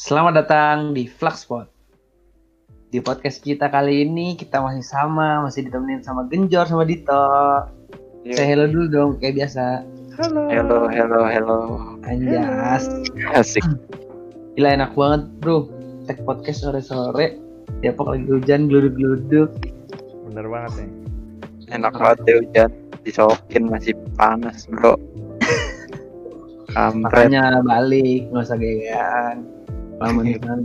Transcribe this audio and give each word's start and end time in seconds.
Selamat 0.00 0.32
datang 0.32 0.96
di 0.96 1.04
Fluxpot. 1.04 1.68
Di 2.88 3.04
podcast 3.04 3.44
kita 3.44 3.68
kali 3.68 4.08
ini 4.08 4.32
kita 4.32 4.56
masih 4.64 4.80
sama, 4.80 5.44
masih 5.44 5.68
ditemenin 5.68 6.00
sama 6.00 6.24
Genjor 6.24 6.64
sama 6.64 6.88
Dito. 6.88 7.28
Iya. 8.24 8.32
Saya 8.32 8.46
hello 8.48 8.64
dulu 8.72 8.86
dong 8.88 9.10
kayak 9.20 9.44
biasa. 9.44 9.84
Halo. 10.16 10.48
Hello, 10.48 10.88
hello, 10.88 11.20
hello. 11.28 11.58
Anjas. 12.08 12.88
Asik. 13.36 13.60
Gila 14.56 14.80
enak 14.80 14.96
banget, 14.96 15.28
Bro. 15.44 15.68
Tag 16.08 16.24
podcast 16.24 16.64
sore-sore. 16.64 17.36
Depok 17.84 18.16
lagi 18.16 18.24
hujan, 18.24 18.72
geluduk-geluduk. 18.72 19.52
Bener 20.32 20.48
banget 20.48 20.72
nih. 20.80 20.90
Enak 21.76 21.92
banget 21.92 22.18
ya 22.24 22.34
hujan. 22.40 22.70
Disokin 23.04 23.68
masih 23.68 23.92
panas, 24.16 24.64
bro. 24.64 24.96
Kampret. 26.72 27.28
Makanya 27.28 27.60
balik, 27.60 28.32
nggak 28.32 28.48
usah 28.48 28.56
gayaan. 28.56 29.49
Lama 30.00 30.20
di 30.24 30.34
sana. 30.40 30.64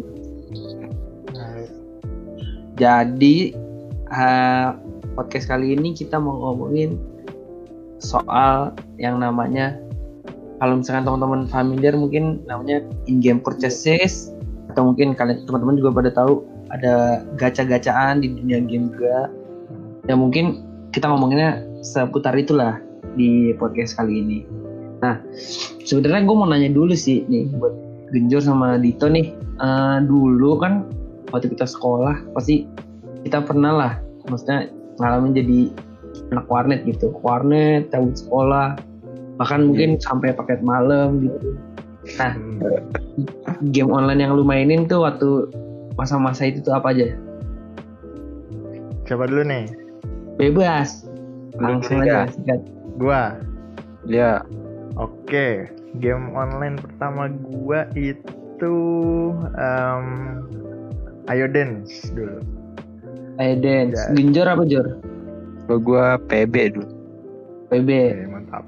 Jadi 2.75 3.35
eh, 4.11 4.67
podcast 5.15 5.47
kali 5.51 5.75
ini 5.75 5.91
kita 5.95 6.19
mau 6.19 6.39
ngomongin 6.39 6.95
soal 7.99 8.75
yang 8.99 9.19
namanya 9.19 9.79
kalau 10.59 10.79
misalkan 10.79 11.03
teman-teman 11.03 11.47
familiar 11.51 11.95
mungkin 11.95 12.43
namanya 12.47 12.83
in-game 13.11 13.43
purchases 13.43 14.31
atau 14.71 14.91
mungkin 14.91 15.15
kalian 15.15 15.43
teman-teman 15.47 15.79
juga 15.79 15.91
pada 15.91 16.09
tahu 16.15 16.43
ada 16.71 17.23
gacha-gacaan 17.39 18.23
di 18.23 18.31
dunia 18.31 18.59
game 18.63 18.91
juga. 18.91 19.31
Ya 20.07 20.15
mungkin 20.15 20.63
kita 20.91 21.11
ngomonginnya 21.11 21.63
seputar 21.83 22.35
itulah 22.39 22.79
di 23.19 23.51
podcast 23.55 23.99
kali 23.99 24.19
ini. 24.19 24.39
Nah, 25.03 25.19
sebenarnya 25.83 26.23
gue 26.23 26.35
mau 26.35 26.47
nanya 26.47 26.71
dulu 26.71 26.95
sih 26.95 27.27
nih 27.27 27.51
buat 27.55 27.84
Genjor 28.13 28.41
sama 28.43 28.77
Dito 28.77 29.09
nih. 29.09 29.33
Eh, 29.55 29.97
dulu 30.05 30.59
kan 30.59 30.85
waktu 31.31 31.51
kita 31.51 31.65
sekolah 31.65 32.21
pasti 32.35 32.67
kita 33.25 33.41
pernah 33.41 33.71
lah 33.73 33.93
maksudnya 34.29 34.69
ngalamin 35.01 35.33
jadi 35.33 35.59
anak 36.31 36.45
warnet 36.47 36.85
gitu 36.85 37.11
warnet 37.25 37.89
cabut 37.89 38.15
sekolah 38.15 38.77
bahkan 39.35 39.67
mungkin 39.67 39.97
sampai 39.99 40.31
paket 40.31 40.61
malam 40.61 41.25
gitu 41.25 41.57
nah 42.21 42.37
Hmm. 42.37 42.61
game 43.73 43.89
online 43.89 44.21
yang 44.21 44.37
lu 44.37 44.45
mainin 44.45 44.85
tuh 44.85 45.01
waktu 45.03 45.49
masa-masa 45.97 46.45
itu 46.47 46.61
tuh 46.61 46.77
apa 46.77 46.93
aja 46.93 47.17
Coba 49.05 49.29
dulu 49.29 49.45
nih. 49.45 49.69
bebas 50.35 51.05
langsung 51.61 52.01
aja 52.01 52.25
sikat. 52.27 52.59
Gua. 52.97 53.37
Ya, 54.05 54.41
Oke. 54.95 55.67
Game 55.97 56.31
online 56.31 56.75
pertama 56.75 57.27
gua 57.29 57.87
itu 57.93 58.75
um, 59.35 60.07
Ayo 61.25 61.47
Dance 61.47 62.11
dulu. 62.11 62.39
ayo 63.35 63.59
dance 63.59 63.99
Ya. 63.99 64.15
Genjor 64.15 64.47
apa 64.47 64.63
Jor 64.63 64.87
kalau 65.65 65.79
gua 65.81 66.15
PB 66.23 66.55
dulu. 66.71 66.87
PB 67.67 67.89
Oke, 67.91 68.25
mantap. 68.29 68.63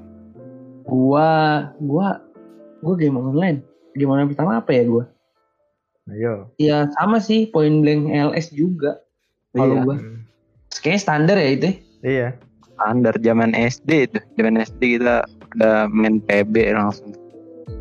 gua 0.83 1.29
gua 1.79 2.19
gua 2.81 2.93
game 2.97 3.15
online 3.15 3.63
game 3.93 4.11
online 4.11 4.27
pertama 4.27 4.59
apa 4.59 4.75
ya 4.75 4.83
gua 4.83 5.05
Ayo. 6.07 6.51
ya 6.57 6.91
sama 6.99 7.19
sih 7.19 7.47
point 7.47 7.79
blank 7.79 8.11
LS 8.11 8.51
juga 8.51 8.99
kalau 9.53 9.71
Iya. 9.73 9.83
gua 9.85 9.95
kayaknya 10.75 10.99
standar 10.99 11.37
ya 11.39 11.49
itu 11.49 11.69
Iya. 12.03 12.27
Standar 12.77 13.15
zaman 13.25 13.57
SD 13.57 13.89
itu. 14.05 14.19
Zaman 14.37 14.61
SD 14.61 15.01
kita 15.01 15.25
udah 15.57 15.89
main 15.89 16.21
PB 16.21 16.77
langsung. 16.77 17.17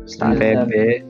Standar. 0.09 0.65
PB. 0.65 1.05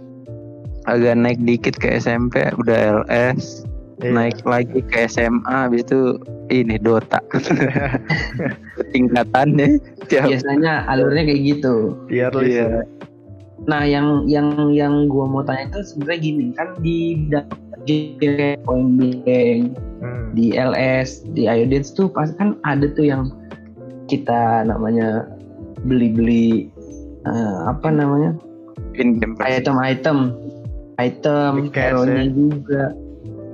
Agak 0.87 1.15
naik 1.19 1.39
dikit 1.43 1.75
ke 1.79 1.99
SMP 1.99 2.43
udah 2.59 3.07
LS. 3.07 3.63
Iya. 3.97 4.13
Naik 4.13 4.45
lagi 4.45 4.79
ke 4.85 5.09
SMA 5.09 5.47
habis 5.47 5.81
itu 5.87 6.21
ini 6.53 6.77
Dota. 6.77 7.17
Tingkatannya 8.93 9.81
tiap 10.05 10.29
biasanya 10.29 10.85
alurnya 10.85 11.25
kayak 11.25 11.41
gitu. 11.57 11.97
Iya. 12.11 12.29
ya. 12.45 12.69
nah 13.65 13.81
yang 13.83 14.29
yang 14.29 14.69
yang 14.69 15.09
gua 15.09 15.25
mau 15.25 15.41
tanya 15.41 15.73
itu 15.73 15.81
sebenarnya 15.91 16.19
gini 16.23 16.45
kan 16.53 16.77
di 16.79 17.25
blank 18.21 18.61
Hmm. 19.97 20.29
di 20.37 20.53
LS 20.53 21.25
di 21.33 21.49
Iodance 21.49 21.89
tuh 21.97 22.05
pas 22.05 22.29
kan 22.37 22.53
ada 22.61 22.85
tuh 22.93 23.09
yang 23.09 23.33
kita 24.07 24.63
namanya 24.63 25.27
beli-beli 25.83 26.71
eh, 27.23 27.55
apa 27.67 27.91
namanya? 27.91 28.33
Item-item 28.97 30.33
item 30.97 31.69
hero-nya 31.69 32.25
ya. 32.25 32.33
juga. 32.33 32.83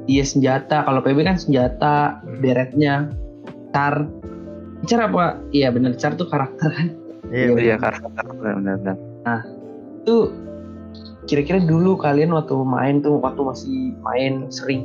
Iya 0.07 0.23
senjata. 0.23 0.83
Kalau 0.83 0.99
PB 1.03 1.19
kan 1.23 1.37
senjata 1.39 2.19
Hmm. 2.23 2.39
beretnya. 2.39 2.95
Car 3.73 4.05
car 4.85 4.99
apa? 5.09 5.39
Iya 5.51 5.71
bener. 5.71 5.95
Car 5.97 6.15
tuh 6.15 6.27
karakter. 6.27 6.69
Kan 6.71 6.87
Iya. 7.31 7.55
Iya 7.55 7.75
karakter. 7.79 8.23
Benar-benar. 8.29 8.97
itu 10.03 10.35
kira-kira 11.23 11.63
dulu 11.63 11.95
kalian 11.95 12.35
waktu 12.35 12.51
main 12.67 12.99
tuh 12.99 13.15
waktu 13.23 13.39
masih 13.39 13.95
main 14.03 14.51
sering 14.51 14.83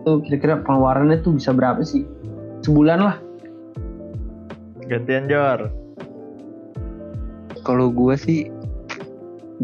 tuh 0.00 0.24
kira-kira 0.24 0.64
pengeluarannya 0.64 1.20
tuh 1.20 1.36
bisa 1.36 1.52
berapa 1.52 1.84
sih? 1.84 2.08
Sebulan 2.64 3.04
lah 3.04 3.16
Gantian 4.86 5.26
Jor. 5.26 5.70
Kalau 7.66 7.90
gua 7.90 8.14
sih 8.14 8.46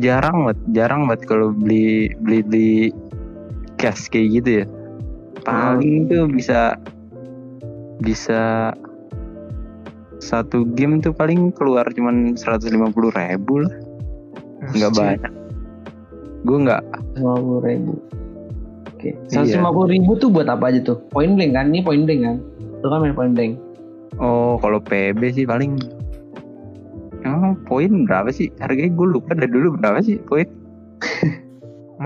jarang 0.03 0.49
banget, 0.49 0.59
jarang 0.75 1.07
banget 1.07 1.31
kalau 1.31 1.55
beli 1.55 2.11
beli 2.23 2.43
beli 2.43 2.73
cash 3.79 4.11
kayak 4.11 4.43
gitu 4.43 4.51
ya. 4.63 4.67
Paling 5.47 6.11
tuh 6.11 6.27
bisa 6.31 6.75
bisa 8.03 8.73
satu 10.23 10.67
game 10.79 11.03
tuh 11.03 11.11
paling 11.15 11.51
keluar 11.55 11.87
cuman 11.95 12.39
150 12.39 12.71
ribu 13.15 13.55
lah, 13.63 13.75
nggak 14.75 14.93
banyak. 14.95 15.33
Gue 16.43 16.59
nggak. 16.67 16.83
lima 17.19 17.35
puluh 17.39 17.61
ribu. 17.63 17.93
Oke 18.91 19.15
Iya. 19.15 19.31
seratus 19.31 19.55
lima 19.59 19.71
puluh 19.71 19.89
ribu 19.95 20.11
tuh 20.19 20.31
buat 20.31 20.47
apa 20.51 20.71
aja 20.75 20.83
tuh? 20.83 20.99
Point 21.11 21.35
blank 21.39 21.53
kan? 21.55 21.71
Ini 21.71 21.83
point 21.87 22.03
blank 22.07 22.21
kan? 22.23 22.37
Itu 22.79 22.87
kan 22.91 22.99
main 23.03 23.15
point 23.15 23.35
blank 23.35 23.59
Oh, 24.17 24.59
kalau 24.59 24.79
PB 24.79 25.21
sih 25.33 25.45
paling 25.45 25.79
Oh, 27.23 27.55
poin 27.65 28.03
berapa 28.03 28.29
sih? 28.29 28.51
Harganya 28.59 28.91
gue 28.91 29.07
lupa 29.09 29.33
dari 29.33 29.47
dulu 29.47 29.79
berapa 29.79 30.03
sih 30.03 30.19
poin? 30.21 30.45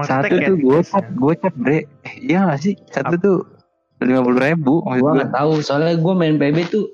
Satu 0.05 0.29
cash- 0.29 0.45
tuh 0.45 0.57
gue 0.59 0.79
cap, 0.83 1.01
ya? 1.01 1.09
gue 1.11 1.33
cap 1.41 1.55
bre. 1.57 1.79
Iya 2.21 2.39
gak 2.47 2.61
sih? 2.61 2.75
Satu 2.87 3.17
tuh 3.17 3.37
lima 3.99 4.21
puluh 4.21 4.37
ribu. 4.39 4.85
Gue 4.85 5.01
nggak 5.17 5.33
tahu 5.33 5.65
soalnya 5.65 5.97
gue 5.97 6.13
main 6.13 6.37
PB 6.37 6.69
tuh 6.69 6.85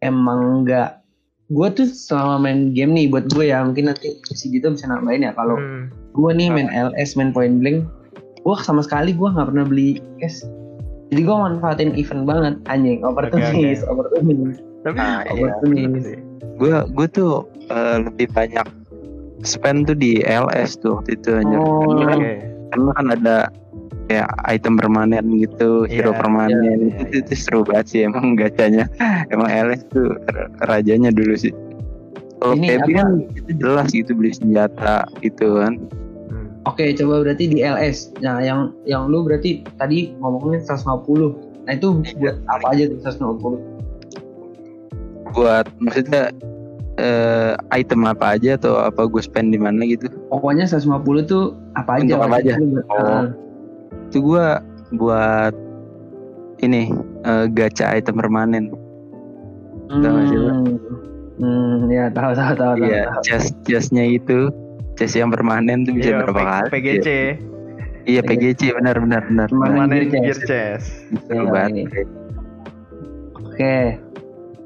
emang 0.00 0.66
nggak 0.66 0.98
gue 1.46 1.68
tuh 1.72 1.86
selama 1.86 2.38
main 2.40 2.70
game 2.70 2.90
nih 2.90 3.06
buat 3.06 3.26
gue 3.26 3.50
ya 3.50 3.62
mungkin 3.62 3.86
nanti 3.86 4.06
si 4.28 4.50
Dito 4.50 4.70
bisa 4.70 4.86
nambahin 4.86 5.26
ya 5.26 5.32
kalau 5.32 5.54
Hmm. 5.54 5.90
gue 6.12 6.30
nih 6.32 6.46
main 6.48 6.70
LS 6.70 7.14
main 7.14 7.30
point 7.30 7.58
blank 7.58 7.86
gue 8.36 8.54
sama 8.56 8.82
sekali 8.82 9.10
gue 9.10 9.28
nggak 9.28 9.46
pernah 9.46 9.62
beli 9.62 9.98
cash 10.16 10.46
jadi 11.10 11.20
gue 11.22 11.36
manfaatin 11.36 11.90
event 11.94 12.22
banget 12.22 12.54
anjing 12.66 13.02
opportunis 13.02 13.82
opportunis 13.84 14.58
Tapi 14.80 14.96
Ah, 14.96 15.20
iya. 15.28 15.52
opportunis 15.52 16.02
sih. 16.06 16.18
Gue 16.56 16.72
gue 16.88 17.06
tuh 17.10 17.44
eh, 17.68 17.96
lebih 18.00 18.32
banyak 18.32 18.66
spend 19.42 19.88
tuh 19.88 19.96
di 19.96 20.20
LS 20.22 20.80
tuh 20.80 20.96
waktu 20.96 21.16
itu 21.16 21.30
aja. 21.36 21.56
Oh. 21.56 21.84
Karena, 21.84 22.04
kan, 22.06 22.18
Oke. 22.20 22.34
karena 22.70 22.90
kan 22.94 23.06
ada 23.12 23.36
kayak 24.06 24.28
item 24.48 24.74
permanen 24.74 25.24
gitu, 25.38 25.84
hero 25.86 26.10
Iya, 26.10 26.18
permanen. 26.18 26.60
iya, 26.64 26.72
iya, 26.76 26.96
itu, 27.06 27.14
itu 27.22 27.34
seru 27.36 27.60
banget 27.62 27.86
sih 27.88 28.00
emang 28.04 28.34
gacanya. 28.34 28.84
emang 29.30 29.48
LS 29.48 29.84
tuh 29.88 30.16
rajanya 30.64 31.10
dulu 31.10 31.34
sih. 31.36 31.52
Kalau 32.40 32.56
apa? 32.56 32.88
kan 32.88 33.08
itu 33.36 33.50
jelas 33.60 33.88
gitu 33.92 34.10
beli 34.16 34.32
senjata 34.32 35.04
gitu 35.20 35.60
kan. 35.60 35.76
Hmm. 36.60 36.68
oke 36.68 36.84
coba 37.00 37.24
berarti 37.24 37.44
di 37.48 37.64
LS 37.64 38.12
nah 38.20 38.44
yang 38.44 38.76
yang 38.84 39.08
lu 39.08 39.24
berarti 39.24 39.64
tadi 39.80 40.12
ngomongin 40.20 40.60
150 40.60 41.64
nah 41.64 41.72
itu 41.76 42.04
buat 42.20 42.36
apa 42.52 42.66
aja 42.76 42.84
tuh 42.92 42.98
150 43.00 43.56
buat 45.32 45.64
maksudnya 45.78 46.34
eh, 46.98 47.54
item 47.72 48.04
apa 48.04 48.36
aja 48.36 48.58
atau 48.60 48.76
apa 48.76 49.06
gue 49.08 49.22
spend 49.22 49.54
di 49.54 49.58
mana 49.60 49.86
gitu 49.86 50.10
pokoknya 50.28 50.66
150 50.68 51.30
tuh 51.30 51.54
apa 51.78 52.02
aja 52.02 52.18
Untuk 52.18 52.26
apa 52.26 52.36
aja? 52.42 52.52
Oh. 52.90 52.98
ah, 52.98 53.24
itu 54.10 54.18
gue 54.20 54.46
buat 54.98 55.54
ini 56.60 56.92
eh, 57.24 57.46
gacha 57.48 57.96
item 57.96 58.20
permanen 58.20 58.68
Tahu 59.90 60.18
sih, 60.30 60.38
Pak? 60.38 60.54
hmm, 60.54 60.78
hmm, 61.42 61.90
ya 61.90 62.06
tahu 62.14 62.30
tahu 62.30 62.54
tahu 62.54 62.78
tahu, 62.78 62.86
iya 62.86 63.10
tahu. 63.10 63.22
chest 63.26 63.58
chestnya 63.66 64.06
itu 64.06 64.46
chest 65.00 65.16
yang 65.16 65.32
permanen 65.32 65.82
tuh 65.82 65.96
bisa 65.96 66.12
Iya, 66.12 66.16
berapa 66.22 66.36
kali 66.38 66.68
PGC. 66.70 67.08
iya 68.04 68.20
PGC 68.20 68.76
benar 68.76 68.96
benar 68.96 69.22
benar 69.24 69.48
Permanen 69.48 70.04
gear 70.06 70.36
chest. 70.38 71.08
banget 71.26 71.88
ini. 71.88 72.04
oke 73.34 73.76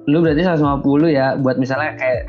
lu 0.04 0.20
berarti 0.20 0.42
150 0.42 0.82
ya 1.08 1.38
buat 1.38 1.56
misalnya 1.56 1.94
kayak 1.96 2.22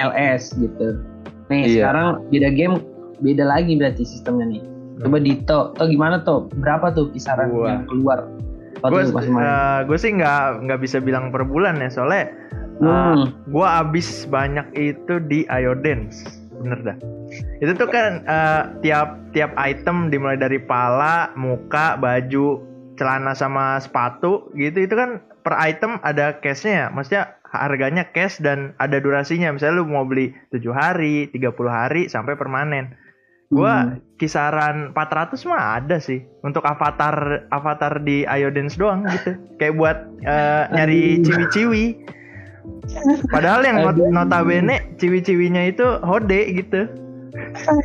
LS 0.00 0.56
gitu 0.56 0.98
nih 1.46 1.68
Iya. 1.68 1.86
sekarang 1.86 2.06
beda 2.28 2.48
game 2.50 2.76
beda 3.20 3.44
lagi 3.44 3.76
berarti 3.76 4.02
sistemnya 4.02 4.48
nih 4.48 4.62
Coba 5.00 5.16
Dito, 5.16 5.72
to 5.72 5.88
gimana 5.88 6.20
tuh? 6.20 6.52
Berapa 6.60 6.92
tuh 6.92 7.08
kisaran 7.08 7.48
Gua. 7.48 7.72
yang 7.72 7.88
keluar? 7.88 8.28
gue 8.80 9.00
main. 9.28 9.84
gue 9.84 9.96
sih 9.96 10.12
nggak 10.12 10.60
nggak 10.60 10.76
bisa 10.78 11.00
bilang 11.00 11.28
per 11.28 11.44
bulan 11.44 11.76
ya 11.76 11.88
soalnya 11.88 12.28
Hmm. 12.80 13.28
gue 13.44 13.64
abis 13.64 14.24
banyak 14.24 14.64
itu 14.72 15.20
di 15.22 15.44
Iodance 15.46 16.39
bener 16.60 16.78
dah. 16.84 16.96
Itu 17.64 17.72
tuh 17.74 17.88
kan 17.88 18.22
eh, 18.28 18.62
tiap 18.84 19.32
tiap 19.32 19.56
item 19.56 20.12
dimulai 20.12 20.36
dari 20.36 20.60
pala 20.60 21.32
muka 21.34 21.96
baju 21.96 22.60
celana 23.00 23.32
sama 23.32 23.80
sepatu 23.80 24.52
gitu. 24.54 24.84
Itu 24.84 24.94
kan 24.94 25.24
per 25.40 25.56
item 25.56 25.96
ada 26.04 26.36
cashnya 26.38 26.72
ya. 26.72 26.86
Maksudnya 26.92 27.24
harganya 27.50 28.04
cash 28.12 28.38
dan 28.38 28.76
ada 28.78 29.00
durasinya. 29.00 29.50
Misalnya 29.50 29.82
lu 29.82 29.88
mau 29.88 30.06
beli 30.06 30.30
7 30.54 30.62
hari 30.70 31.26
30 31.32 31.50
hari 31.66 32.06
sampai 32.06 32.36
permanen. 32.38 32.94
Gua 33.50 33.82
Hmm. 33.82 33.98
kisaran 34.14 34.94
400 34.94 35.42
mah 35.48 35.82
ada 35.82 35.98
sih. 35.98 36.22
Untuk 36.46 36.62
avatar 36.62 37.50
avatar 37.50 37.98
di 38.04 38.22
Iodance 38.22 38.78
doang 38.78 39.02
gitu. 39.10 39.34
Kayak 39.58 39.74
buat 39.74 39.98
eh, 40.22 40.64
nyari 40.70 41.24
ciwi-ciwi 41.24 41.84
padahal 43.28 43.60
yang 43.62 43.76
not- 43.82 43.96
Aduh. 43.96 44.10
notabene 44.10 44.76
ciwi-ciwinya 44.96 45.62
itu 45.66 45.86
hode 46.00 46.40
gitu 46.52 46.82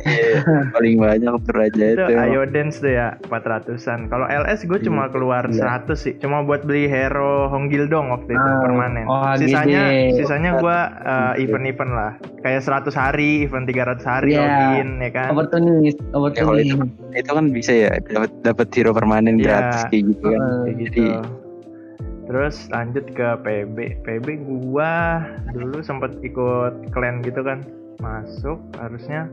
Iya, 0.04 0.42
paling 0.70 0.98
banyak 0.98 1.32
tuh 1.40 1.54
aja 1.56 1.70
itu 1.88 2.02
itu. 2.02 2.12
Iodance 2.12 2.76
tuh 2.76 2.92
ya 2.92 3.14
400an 3.24 4.06
kalau 4.06 4.26
LS 4.26 4.62
gue 4.62 4.78
cuma 4.80 5.06
Iya. 5.06 5.12
keluar 5.12 5.44
Iya. 5.46 5.86
100 5.86 5.96
sih 5.96 6.14
cuma 6.16 6.42
buat 6.42 6.62
beli 6.62 6.86
hero 6.86 7.46
Honggil 7.46 7.86
dong 7.86 8.10
waktu 8.10 8.30
itu 8.32 8.42
Ah, 8.44 8.58
permanen 8.60 9.06
oh, 9.06 9.22
sisanya 9.34 9.82
gede. 9.86 10.18
sisanya 10.18 10.50
gue 10.56 10.78
event-event 11.40 11.92
lah 11.92 12.12
kayak 12.42 12.60
100 12.60 12.90
hari 12.92 13.46
event 13.46 13.64
300 13.64 14.02
hari 14.04 14.34
Iya. 14.34 14.42
login 14.42 14.88
ya 14.98 15.10
kan 15.12 15.28
Opportunist, 15.30 15.98
Ya, 15.98 16.06
kalau 16.10 16.26
opportunist. 16.26 16.66
itu, 16.66 16.84
itu 17.16 17.30
kan 17.30 17.44
bisa 17.48 17.72
ya 17.72 17.90
dapat 18.02 18.30
dapat 18.42 18.66
hero 18.72 18.90
permanen 18.92 19.36
Iya. 19.36 19.46
gratis 19.46 19.80
kayak 19.88 20.04
gitu 20.10 20.24
kan. 20.26 20.40
Heeh. 20.40 20.58
kayak 20.60 20.76
gitu. 20.84 21.02
Terus 22.26 22.66
lanjut 22.74 23.06
ke 23.14 23.28
PB. 23.42 24.02
PB 24.02 24.26
gua 24.42 25.22
dulu 25.54 25.78
sempet 25.80 26.18
ikut 26.26 26.90
clan 26.90 27.22
gitu 27.22 27.40
kan. 27.46 27.62
Masuk 28.02 28.60
harusnya 28.76 29.30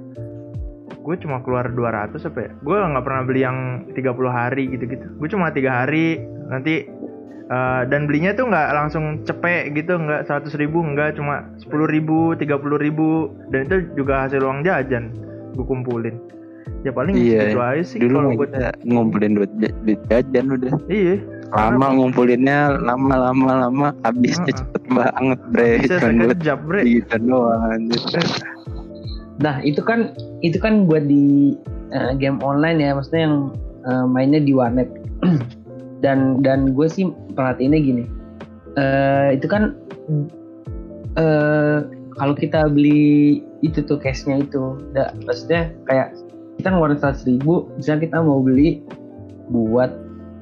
gue 1.03 1.15
cuma 1.19 1.43
keluar 1.43 1.67
200 1.67 2.15
apa 2.23 2.39
ya? 2.47 2.51
Gue 2.63 2.77
nggak 2.79 3.03
pernah 3.03 3.21
beli 3.27 3.41
yang 3.43 3.83
30 3.91 4.31
hari 4.31 4.71
gitu-gitu. 4.71 5.05
Gue 5.19 5.27
cuma 5.27 5.51
tiga 5.51 5.83
hari 5.83 6.23
nanti 6.47 6.87
eh, 7.51 7.81
dan 7.91 8.07
belinya 8.07 8.31
tuh 8.31 8.47
nggak 8.47 8.69
langsung 8.71 9.19
cepet 9.27 9.75
gitu, 9.75 9.99
nggak 9.99 10.31
100 10.31 10.55
ribu, 10.55 10.79
nggak 10.79 11.19
cuma 11.19 11.43
10 11.59 11.91
ribu, 11.91 12.39
30 12.39 12.79
ribu, 12.79 13.35
dan 13.51 13.67
itu 13.67 13.75
juga 13.99 14.25
hasil 14.25 14.39
uang 14.39 14.63
jajan 14.63 15.11
gue 15.53 15.65
kumpulin. 15.67 16.32
Ya 16.83 16.91
paling 16.91 17.15
Iya, 17.15 17.55
gitu 17.55 17.59
aja 17.63 17.83
sih 17.83 17.97
dulu 18.03 18.35
gue. 18.35 18.47
kita 18.51 18.75
ngumpulin 18.83 19.39
duit, 19.39 19.51
duit 19.57 19.99
jajan 20.11 20.51
udah. 20.51 20.73
Iya, 20.91 21.15
Lama 21.53 21.87
ngumpulinnya 21.95 22.81
lama 22.81 23.13
lama 23.29 23.51
lama 23.69 23.87
habisnya 24.03 24.51
Heeh. 24.51 24.57
cepet 24.57 24.83
banget 24.89 25.39
bre. 25.53 25.71
Cuman 25.85 26.13
buat 26.27 26.39
bre. 26.65 26.81
gitu 26.83 27.15
doang 27.23 27.61
anjir. 27.71 28.01
Nah 29.39 29.55
itu 29.61 29.79
kan 29.85 30.13
itu 30.41 30.57
kan 30.57 30.89
buat 30.89 31.05
di 31.05 31.55
eh, 31.93 32.11
game 32.17 32.41
online 32.43 32.81
ya, 32.81 32.97
maksudnya 32.97 33.21
yang 33.29 33.35
eh, 33.85 34.05
mainnya 34.09 34.41
di 34.41 34.51
warnet. 34.51 34.89
dan 36.03 36.43
dan 36.43 36.75
gue 36.75 36.87
sih 36.91 37.07
perhatiinnya 37.31 37.79
gini, 37.79 38.03
eh 38.75 39.39
itu 39.39 39.47
kan 39.47 39.71
eh 41.15 41.79
kalau 42.19 42.35
kita 42.35 42.67
beli 42.67 43.39
itu 43.63 43.79
tuh 43.81 43.97
cashnya 43.97 44.43
itu, 44.43 44.77
da, 44.91 45.15
maksudnya 45.23 45.71
kayak 45.87 46.11
kita 46.63 46.71
ngeluarin 46.71 46.95
seratus 46.95 47.27
ribu, 47.27 47.67
misalnya 47.75 48.07
kita 48.07 48.17
mau 48.23 48.39
beli 48.39 48.87
buat 49.51 49.91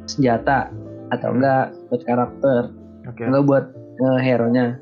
senjata 0.06 0.70
atau 1.10 1.34
enggak 1.34 1.74
buat 1.90 2.02
karakter 2.06 2.62
Oke. 3.10 3.26
enggak 3.26 3.44
buat 3.50 3.66
eh, 3.74 4.20
hero-nya. 4.22 4.78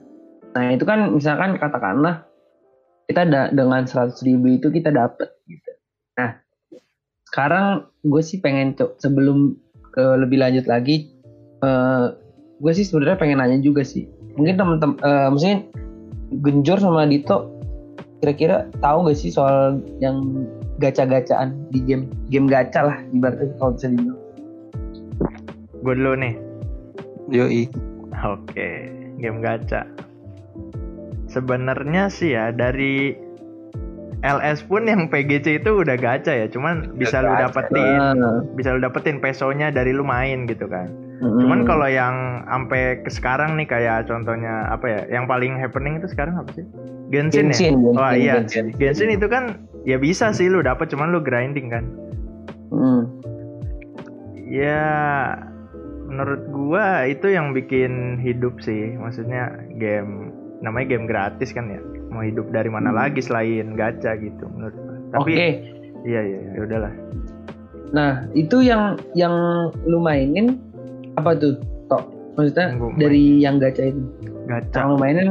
Nah 0.51 0.75
itu 0.75 0.83
kan 0.83 1.15
misalkan 1.15 1.56
katakanlah 1.56 2.27
kita 3.07 3.24
da- 3.24 3.56
dengan 3.56 3.88
100 3.88 4.19
ribu 4.27 4.59
itu 4.59 4.68
kita 4.68 4.91
dapet 4.91 5.31
gitu. 5.47 5.71
Nah 6.19 6.44
sekarang 7.31 7.88
gue 8.03 8.19
sih 8.19 8.44
pengen 8.44 8.75
co- 8.75 9.00
sebelum 9.00 9.56
ke 9.95 10.03
lebih 10.19 10.44
lanjut 10.44 10.68
lagi, 10.68 11.07
eh 11.63 12.06
gue 12.59 12.71
sih 12.75 12.83
sebenarnya 12.83 13.15
pengen 13.15 13.39
nanya 13.39 13.63
juga 13.63 13.88
sih. 13.88 14.12
Mungkin 14.36 14.59
temen-temen, 14.59 15.00
eh, 15.00 15.27
maksudnya 15.31 15.63
Genjor 16.36 16.83
sama 16.83 17.07
Dito 17.07 17.58
kira-kira 18.19 18.68
tahu 18.83 19.07
gak 19.07 19.18
sih 19.18 19.31
soal 19.31 19.80
yang 20.04 20.45
gacha-gacaan 20.80 21.56
di 21.71 21.80
game 21.83 22.12
game 22.27 22.48
gacha 22.48 22.83
lah 22.83 22.98
ibaratnya 23.16 23.51
kalau 23.60 23.75
bisa 23.75 23.88
dibilang. 23.92 24.19
Gue 25.80 25.94
dulu 25.95 26.13
nih. 26.19 26.33
Yoi. 27.31 27.63
Oke, 28.19 28.69
game 29.19 29.39
gacha. 29.39 29.88
Sebenarnya 31.31 32.12
sih 32.12 32.36
ya 32.36 32.51
dari 32.51 33.16
LS 34.19 34.68
pun 34.68 34.83
yang 34.83 35.07
PGC 35.07 35.63
itu 35.63 35.80
udah 35.80 35.95
gacha 35.95 36.36
ya, 36.36 36.51
cuman 36.51 36.92
bisa 37.00 37.24
lu 37.24 37.31
gacha. 37.31 37.48
dapetin, 37.48 38.00
Ah, 38.19 38.44
bisa 38.51 38.75
lu 38.75 38.83
dapetin 38.83 39.24
pesonya 39.24 39.72
dari 39.72 39.95
lu 39.95 40.04
main 40.04 40.44
gitu 40.44 40.68
kan. 40.68 40.92
Mm-mm. 41.19 41.39
Cuman 41.44 41.60
kalau 41.68 41.88
yang 41.88 42.44
sampai 42.48 43.04
ke 43.04 43.12
sekarang 43.12 43.56
nih 43.60 43.68
kayak 43.68 44.07
contohnya 44.07 44.68
apa 44.71 44.86
ya, 44.88 45.01
yang 45.12 45.27
paling 45.27 45.56
happening 45.60 46.00
itu 46.00 46.07
sekarang 46.12 46.39
apa 46.39 46.51
sih? 46.56 46.66
Genshin, 47.10 47.50
Genshin, 47.50 47.74
ya? 47.74 47.80
Genshin, 47.80 47.98
Wah 47.98 48.13
iya, 48.13 48.33
Genshin. 48.42 48.66
Genshin 48.77 49.10
itu 49.12 49.27
kan 49.27 49.44
ya 49.83 49.98
bisa 49.98 50.31
sih 50.31 50.48
lu 50.48 50.62
dapet, 50.63 50.92
cuman 50.92 51.12
lu 51.12 51.19
grinding 51.19 51.68
kan. 51.68 51.86
Mm. 52.69 53.01
Ya 54.50 54.86
menurut 56.10 56.42
gua 56.50 57.06
itu 57.06 57.30
yang 57.30 57.54
bikin 57.54 58.18
hidup 58.22 58.57
sih. 58.62 58.98
Maksudnya 58.98 59.54
game 59.77 60.33
namanya 60.62 60.98
game 60.98 61.06
gratis 61.06 61.54
kan 61.54 61.69
ya. 61.69 61.81
Mau 62.10 62.25
hidup 62.25 62.50
dari 62.50 62.69
mana 62.74 62.89
Hmm. 62.89 63.00
lagi 63.06 63.22
selain 63.22 63.77
gacha 63.77 64.18
gitu 64.18 64.50
menurut 64.50 64.74
gua. 64.74 64.95
Oke. 65.22 65.33
Tapi 65.33 65.33
iya 66.06 66.22
iya 66.25 66.39
ya 66.57 66.60
udahlah. 66.65 66.94
Nah, 67.89 68.30
itu 68.38 68.62
yang 68.62 69.01
yang 69.18 69.33
lu 69.86 69.98
mainin 69.98 70.62
apa 71.19 71.36
tuh? 71.36 71.54
Tok. 71.88 72.04
Maksudnya 72.33 72.68
gua 72.75 72.89
dari 72.95 73.24
yang 73.38 73.60
gacha 73.60 73.92
itu. 73.92 74.01
Gacha. 74.45 74.75
Yang 74.75 74.88
lu 74.88 74.95
mainin 74.98 75.27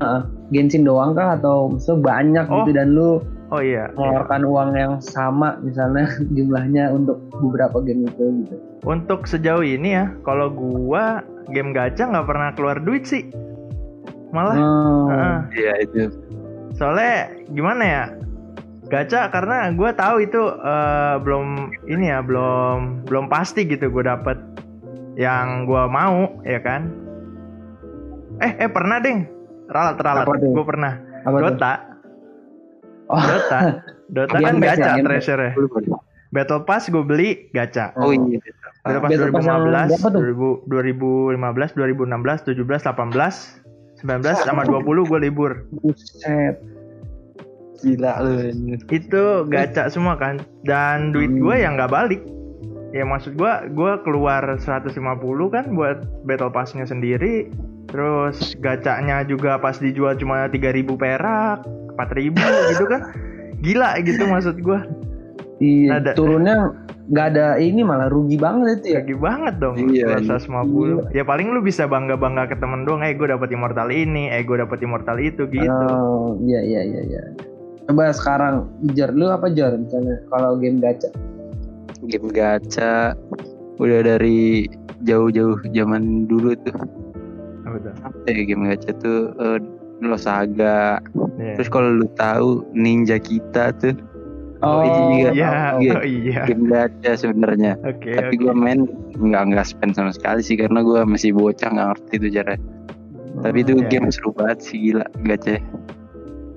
uh, 0.00 0.20
Genshin 0.48 0.82
doang 0.82 1.12
kah 1.12 1.36
atau 1.36 1.68
maksudnya 1.68 2.00
banyak 2.00 2.46
Oh. 2.48 2.56
gitu 2.62 2.70
dan 2.72 2.88
lu 2.92 3.20
Oh 3.48 3.60
iya. 3.60 3.88
iya. 3.88 3.96
mengeluarkan 3.96 4.42
uang 4.44 4.70
yang 4.72 4.92
sama 4.98 5.56
misalnya 5.60 6.04
jumlahnya 6.36 6.92
untuk 6.92 7.16
beberapa 7.38 7.80
game 7.80 8.04
itu 8.04 8.24
gitu. 8.44 8.56
Untuk 8.84 9.24
sejauh 9.24 9.62
ini 9.62 9.92
ya, 9.92 10.12
kalau 10.22 10.48
gua 10.48 11.20
game 11.48 11.72
gacha 11.72 12.04
nggak 12.04 12.24
pernah 12.24 12.50
keluar 12.52 12.76
duit 12.78 13.04
sih. 13.04 13.28
Malah 14.28 14.56
Oh. 14.56 15.06
heeh. 15.08 15.38
Iya 15.56 15.72
itu. 15.82 16.02
soalnya 16.70 17.26
gimana 17.50 17.82
ya 17.82 18.04
gacha 18.86 19.26
karena 19.28 19.74
gue 19.74 19.90
tahu 19.92 20.22
itu 20.22 20.38
eh, 20.54 21.16
belum 21.18 21.46
ini 21.90 22.06
ya 22.06 22.22
belum 22.22 23.02
belum 23.02 23.26
pasti 23.26 23.66
gitu 23.66 23.90
gue 23.90 24.04
dapet 24.06 24.38
yang 25.18 25.66
gue 25.66 25.82
mau 25.84 26.16
ya 26.42 26.58
kan 26.58 26.94
eh 28.38 28.54
eh 28.56 28.70
pernah 28.70 28.96
ding 28.98 29.26
ralat 29.66 29.98
ralat 29.98 30.30
gue 30.30 30.64
pernah 30.64 30.94
Apa? 31.26 31.38
Dota 31.42 31.74
Oh. 33.08 33.16
Dota 33.18 33.60
Dota 34.14 34.36
kan 34.36 34.54
ya, 34.54 34.76
gacha 34.76 34.90
Pass. 34.92 35.02
treasure 35.02 35.40
ya 35.42 35.52
Battle 36.28 36.62
Pass 36.62 36.82
gue 36.86 37.00
beli 37.02 37.28
gacha 37.50 37.90
Oh 37.96 38.12
iya. 38.12 38.36
Battle 38.84 39.00
Pass 39.00 39.10
Battle 39.10 39.32
Pass 39.32 39.44
yang 39.44 39.64
2015 39.64 39.90
berapa 39.90 40.08
tuh? 40.08 40.22
2000 40.68 41.34
2015 41.34 41.72
2016 41.74 42.52
17 42.52 42.62
18 42.84 43.66
19 43.98 44.46
sama 44.46 44.62
20 44.62 44.84
gue 45.04 45.18
libur 45.18 45.50
Buset. 45.74 46.60
Gila 47.78 48.12
lu. 48.20 48.34
itu 48.90 49.22
gacha 49.46 49.86
semua 49.86 50.14
kan 50.14 50.36
dan 50.62 51.10
duit 51.10 51.30
Hmm. 51.30 51.40
gue 51.40 51.54
yang 51.56 51.74
nggak 51.74 51.90
balik 51.90 52.22
ya 52.90 53.04
maksud 53.04 53.36
gue 53.36 53.52
gue 53.76 53.92
keluar 54.04 54.40
150 54.56 54.96
kan 55.52 55.64
buat 55.76 55.98
battle 56.24 56.52
passnya 56.52 56.88
sendiri 56.88 57.52
terus 57.88 58.56
gacanya 58.60 59.24
juga 59.24 59.56
pas 59.60 59.76
dijual 59.76 60.16
cuma 60.16 60.48
3000 60.48 60.84
perak 60.96 61.64
4000 61.96 62.72
gitu 62.72 62.84
kan 62.88 63.00
gila 63.64 63.90
gitu 64.04 64.22
maksud 64.24 64.56
gue 64.60 64.80
Iya, 65.58 65.98
Ada. 65.98 66.14
turunnya 66.14 66.70
nggak 67.10 67.26
ada 67.34 67.58
ini 67.58 67.82
malah 67.82 68.06
rugi 68.06 68.38
banget 68.38 68.78
itu 68.86 68.94
ya. 68.94 69.02
lagi 69.02 69.16
banget 69.18 69.54
dong 69.58 69.74
Iya, 69.90 70.22
keluar 70.22 70.22
iya. 70.22 71.10
150 71.10 71.18
ya 71.18 71.22
paling 71.26 71.46
lu 71.50 71.60
bisa 71.64 71.82
bangga 71.90 72.14
bangga 72.14 72.46
ke 72.46 72.56
temen 72.62 72.86
doang 72.86 73.02
eh 73.02 73.10
gue 73.16 73.26
dapet 73.26 73.50
immortal 73.50 73.90
ini 73.90 74.30
eh 74.30 74.46
gue 74.46 74.54
dapet 74.54 74.78
immortal 74.86 75.18
itu 75.18 75.50
gitu 75.50 75.66
Oh, 75.66 76.38
iya 76.46 76.62
iya 76.62 76.80
iya 76.86 77.02
iya. 77.10 77.22
Coba 77.90 78.14
sekarang 78.14 78.70
Jar 78.94 79.10
lu 79.10 79.26
apa 79.34 79.50
Jar 79.50 79.74
misalnya 79.74 80.20
kalau 80.30 80.60
game 80.62 80.78
gacha? 80.78 81.10
Game 82.06 82.30
gacha 82.30 83.18
udah 83.78 84.00
dari 84.02 84.66
jauh-jauh 85.02 85.58
zaman 85.70 86.26
dulu 86.26 86.54
tuh. 86.62 86.76
Apa 87.66 87.76
tuh? 87.80 87.92
Ya 88.26 88.42
game 88.44 88.66
gacha 88.66 88.90
tuh 88.96 89.34
eh, 89.34 89.58
Losaga. 89.98 91.02
Iya. 91.38 91.58
Terus 91.58 91.68
kalau 91.68 91.90
lu 91.98 92.06
tahu 92.14 92.62
Ninja 92.72 93.18
kita 93.18 93.74
tuh 93.76 93.94
Oh, 94.58 94.82
juga 94.82 95.30
Iya, 95.38 95.78
Iya. 95.78 95.94
oh 95.94 96.02
iya. 96.02 96.42
game 96.42 96.66
gacha 96.66 97.14
sebenarnya. 97.14 97.78
Oke, 97.86 98.10
Tapi 98.10 98.34
oke. 98.34 98.42
gue 98.42 98.54
main 98.54 98.90
nggak 99.14 99.54
nggak 99.54 99.62
spend 99.62 99.94
sama 99.94 100.10
sekali 100.10 100.42
sih 100.42 100.58
karena 100.58 100.82
gue 100.82 100.98
masih 101.06 101.30
bocah 101.30 101.70
nggak 101.70 101.88
ngerti 101.94 102.14
itu 102.18 102.28
cara. 102.42 102.54
Tapi 103.38 103.58
itu 103.62 103.78
Oke. 103.78 103.86
game 103.86 104.10
seru 104.10 104.34
banget 104.34 104.58
sih 104.66 104.90
gila 104.90 105.06
gacha. 105.22 105.62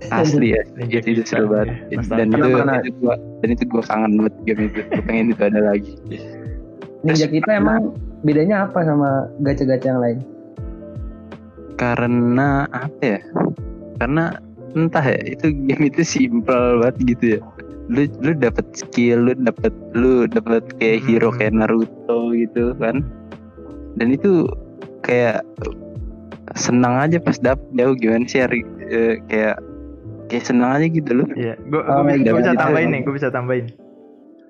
Asli 0.09 0.57
ya, 0.57 0.61
Ninja 0.73 0.97
itu, 1.05 1.21
seru 1.21 1.45
banget. 1.45 1.77
ya, 1.93 2.01
Dan 2.17 2.33
itu, 2.33 2.49
gua, 2.97 3.13
dan 3.45 3.49
itu 3.53 3.63
gue 3.69 3.83
kangen 3.85 4.11
banget 4.17 4.33
game 4.49 4.61
itu. 4.65 4.79
Gue 4.89 5.03
pengen 5.05 5.25
itu 5.29 5.41
ada 5.45 5.61
lagi. 5.61 5.93
Ninja 7.05 7.27
kita 7.29 7.61
emang 7.61 7.93
bedanya 8.25 8.65
apa 8.65 8.81
sama 8.81 9.29
gacha-gacha 9.45 9.93
yang 9.93 10.01
lain? 10.01 10.17
Karena 11.77 12.65
apa 12.73 13.01
ya? 13.01 13.19
Karena 13.97 14.37
entah 14.73 15.05
ya, 15.05 15.19
itu 15.25 15.53
game 15.53 15.89
itu 15.89 16.01
simple 16.01 16.81
banget 16.81 16.95
gitu 17.05 17.25
ya. 17.37 17.41
Lu 17.91 18.07
lu 18.23 18.31
dapat 18.33 18.65
skill, 18.73 19.29
lu 19.29 19.33
dapat 19.37 19.73
lu 19.93 20.25
dapat 20.25 20.63
kayak 20.77 21.05
hero 21.05 21.29
Hmm. 21.29 21.37
kayak 21.37 21.53
Naruto 21.57 22.19
gitu 22.33 22.73
kan. 22.77 23.05
Dan 23.97 24.15
itu 24.15 24.47
kayak 25.03 25.43
senang 26.55 26.99
aja 26.99 27.17
pas 27.17 27.37
dapet 27.37 27.63
jauh 27.75 27.95
gimana 27.95 28.25
sih 28.27 28.39
hari 28.43 28.61
eh, 28.87 29.19
kayak 29.27 29.57
kayak 30.31 30.45
senang 30.45 30.71
aja 30.73 30.87
gitu 30.87 31.11
loh. 31.13 31.27
Iya, 31.33 31.59
gue 31.59 31.81
Oh, 31.81 32.01
bisa, 32.01 32.15
iya, 32.17 32.31
bisa 32.31 32.51
iya. 32.51 32.57
tambahin 32.57 32.89
nih, 32.89 33.01
gue 33.01 33.13
bisa 33.13 33.29
tambahin. 33.29 33.65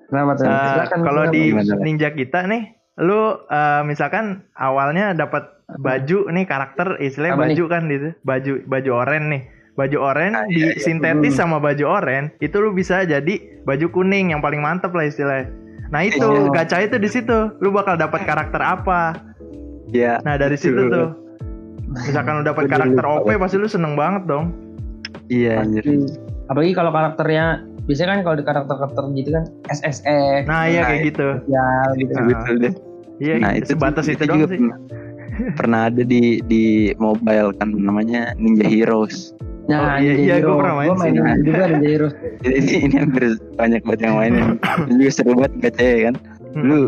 Kenapa 0.06 0.30
tuh? 0.34 0.44
Eh, 0.44 0.54
Silakan, 0.70 1.00
kalau 1.02 1.22
silakan. 1.24 1.34
di 1.34 1.42
Gimana? 1.50 1.74
ninja 1.82 2.08
kita 2.10 2.38
nih, 2.46 2.62
lu 2.96 3.20
eh, 3.42 3.82
misalkan 3.82 4.24
awalnya 4.54 5.10
dapat 5.12 5.44
baju 5.74 6.28
nih 6.28 6.44
karakter 6.44 7.00
istilahnya 7.00 7.34
Apa 7.34 7.44
baju 7.48 7.64
kan 7.66 7.82
gitu, 7.88 8.08
baju 8.22 8.52
baju 8.64 8.90
oranye 8.94 9.26
nih. 9.26 9.42
Baju 9.72 9.98
oranye 9.98 10.36
Ah, 10.36 10.44
di 10.46 10.60
iya, 10.60 10.70
iya. 10.70 10.78
sintetis 10.78 11.32
Hmm. 11.34 11.40
sama 11.42 11.56
baju 11.58 11.84
oranye 11.90 12.36
itu 12.38 12.52
lu 12.54 12.70
bisa 12.70 13.02
jadi 13.02 13.34
baju 13.62 13.86
kuning 13.90 14.30
yang 14.30 14.38
paling 14.38 14.60
mantep 14.60 14.92
lah 14.92 15.02
istilahnya. 15.02 15.48
Nah 15.88 16.04
itu 16.04 16.20
Oh. 16.20 16.48
gacha 16.48 16.76
itu 16.78 16.96
di 16.96 17.04
situ, 17.06 17.32
lu 17.58 17.68
bakal 17.68 17.96
dapat 17.96 18.22
karakter 18.22 18.60
apa. 18.60 19.16
Ya. 19.88 20.20
Nah 20.20 20.36
dari 20.36 20.56
situ 20.56 20.76
tuh, 20.86 21.16
misalkan 22.02 22.40
lu 22.40 22.44
dapat 22.44 22.64
karakter 22.66 23.00
OP 23.02 23.32
pasti 23.34 23.56
lu 23.56 23.64
seneng 23.64 23.92
banget 23.94 24.24
dong. 24.26 24.52
Iya 25.32 25.52
anjir. 25.58 25.82
Apalagi 26.46 26.72
kalau 26.72 26.90
karakternya 26.90 27.44
biasanya 27.82 28.08
kan 28.10 28.20
kalau 28.22 28.36
di 28.36 28.44
karakter-karakter 28.44 29.02
gitu 29.16 29.30
kan 29.32 29.44
SSX, 29.66 30.44
Nah 30.44 30.62
iya 30.64 30.80
Nah, 30.80 30.86
kayak 30.86 31.02
gitu. 31.08 31.28
ya 31.48 31.66
gitu. 31.96 32.12
Nah, 32.12 32.24
Betul 32.28 32.56
deh. 32.60 32.74
Iya, 33.18 33.34
Nah, 33.38 33.50
itu 33.54 33.66
sebatas 33.72 34.06
itu, 34.06 34.18
juga 34.20 34.44
doang 34.44 34.50
sih. 34.50 34.58
Pernah, 34.58 34.78
pernah 35.54 35.80
ada 35.86 36.02
di 36.02 36.22
di 36.42 36.64
mobile 36.96 37.54
kan 37.56 37.68
namanya 37.72 38.34
Ninja 38.36 38.66
Heroes. 38.66 39.32
Nah, 39.64 39.94
Oh, 39.94 40.02
iya, 40.02 40.12
Ninja 40.12 40.26
iya, 40.28 40.34
gua 40.36 40.44
Hero. 40.44 40.58
pernah 40.58 40.74
main 40.74 40.88
Gua 40.88 40.96
main 40.98 41.12
sih. 41.14 41.42
juga 41.46 41.62
Ninja 41.70 41.88
Heroes. 41.88 42.14
Jadi 42.42 42.54
ini, 42.58 42.72
ini 42.82 42.94
hampir 42.98 43.22
banyak 43.54 43.80
banget 43.80 44.00
yang 44.02 44.14
mainin. 44.14 44.46
Dan 44.86 44.94
juga 44.96 45.10
seru 45.10 45.32
banget 45.32 45.52
gacha 45.62 45.84
ya 45.86 46.00
kan. 46.04 46.14
Hmm. 46.52 46.62
Lu 46.66 46.78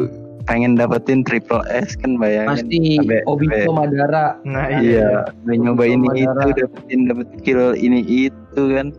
pengen 0.44 0.76
dapetin 0.76 1.22
triple 1.22 1.64
S 1.66 1.96
kan 1.96 2.16
bayangin. 2.16 2.52
Pasti 2.52 2.78
Sampai- 2.98 3.24
Obito 3.24 3.52
sampai- 3.54 3.72
Madara. 3.72 4.26
Nah 4.44 4.66
iya. 4.70 4.80
Iya, 4.80 5.08
udah 5.44 5.54
nyoba 5.56 5.84
ini 5.84 6.06
Madara. 6.06 6.42
itu 6.44 6.50
dapetin 6.60 7.00
dapet 7.08 7.28
kill 7.40 7.62
ini 7.74 8.00
itu 8.28 8.62
kan. 8.70 8.92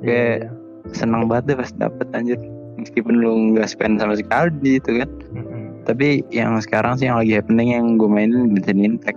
Kayak 0.00 0.36
Iya. 0.38 0.48
senang 0.92 1.26
banget 1.26 1.44
deh 1.48 1.56
pas 1.56 1.70
dapet 1.74 2.06
anjir. 2.12 2.38
Meskipun 2.76 3.14
lu 3.16 3.30
nggak 3.50 3.66
spend 3.66 3.98
sama 3.98 4.14
sekali 4.14 4.52
di 4.60 4.70
itu 4.76 5.00
kan. 5.00 5.10
Mm-mm. 5.32 5.62
Tapi 5.82 6.20
yang 6.28 6.60
sekarang 6.60 6.96
sih 6.96 7.08
yang 7.08 7.16
lagi 7.16 7.32
happening 7.32 7.72
yang 7.72 7.96
gue 7.96 8.06
mainin 8.06 8.52
Genshin 8.52 8.84
Impact. 8.84 9.16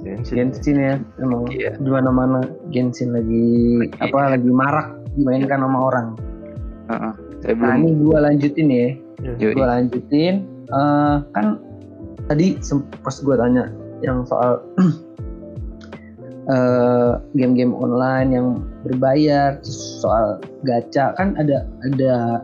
Genshin. 0.00 0.36
Genshin 0.52 0.76
ya, 0.78 0.94
emang 1.18 1.44
Iya. 1.50 1.74
di 1.76 1.90
mana-mana 1.90 2.38
Genshin 2.70 3.10
lagi 3.10 3.44
Lagi- 3.82 3.98
apa 3.98 4.18
lagi 4.30 4.48
marak 4.48 4.88
dimainkan 5.12 5.58
sama 5.58 5.78
orang. 5.82 6.06
Heeh. 6.86 7.12
Saya 7.40 7.54
Nah, 7.56 7.72
belum 7.72 7.80
ini 7.80 7.90
gua 7.98 8.18
lanjutin 8.22 8.68
ya. 8.68 8.88
Yoi. 9.36 9.52
Gua 9.56 9.66
lanjutin 9.70 10.34
eh, 10.70 11.16
kan 11.34 11.46
tadi 12.30 12.58
pas 13.02 13.16
gua 13.22 13.36
tanya 13.42 13.70
yang 14.00 14.24
soal 14.24 14.62
eh, 16.54 17.12
game-game 17.36 17.74
online 17.76 18.28
yang 18.32 18.46
berbayar, 18.86 19.60
soal 19.66 20.40
gacha 20.64 21.12
kan 21.18 21.36
ada 21.36 21.66
ada 21.86 22.40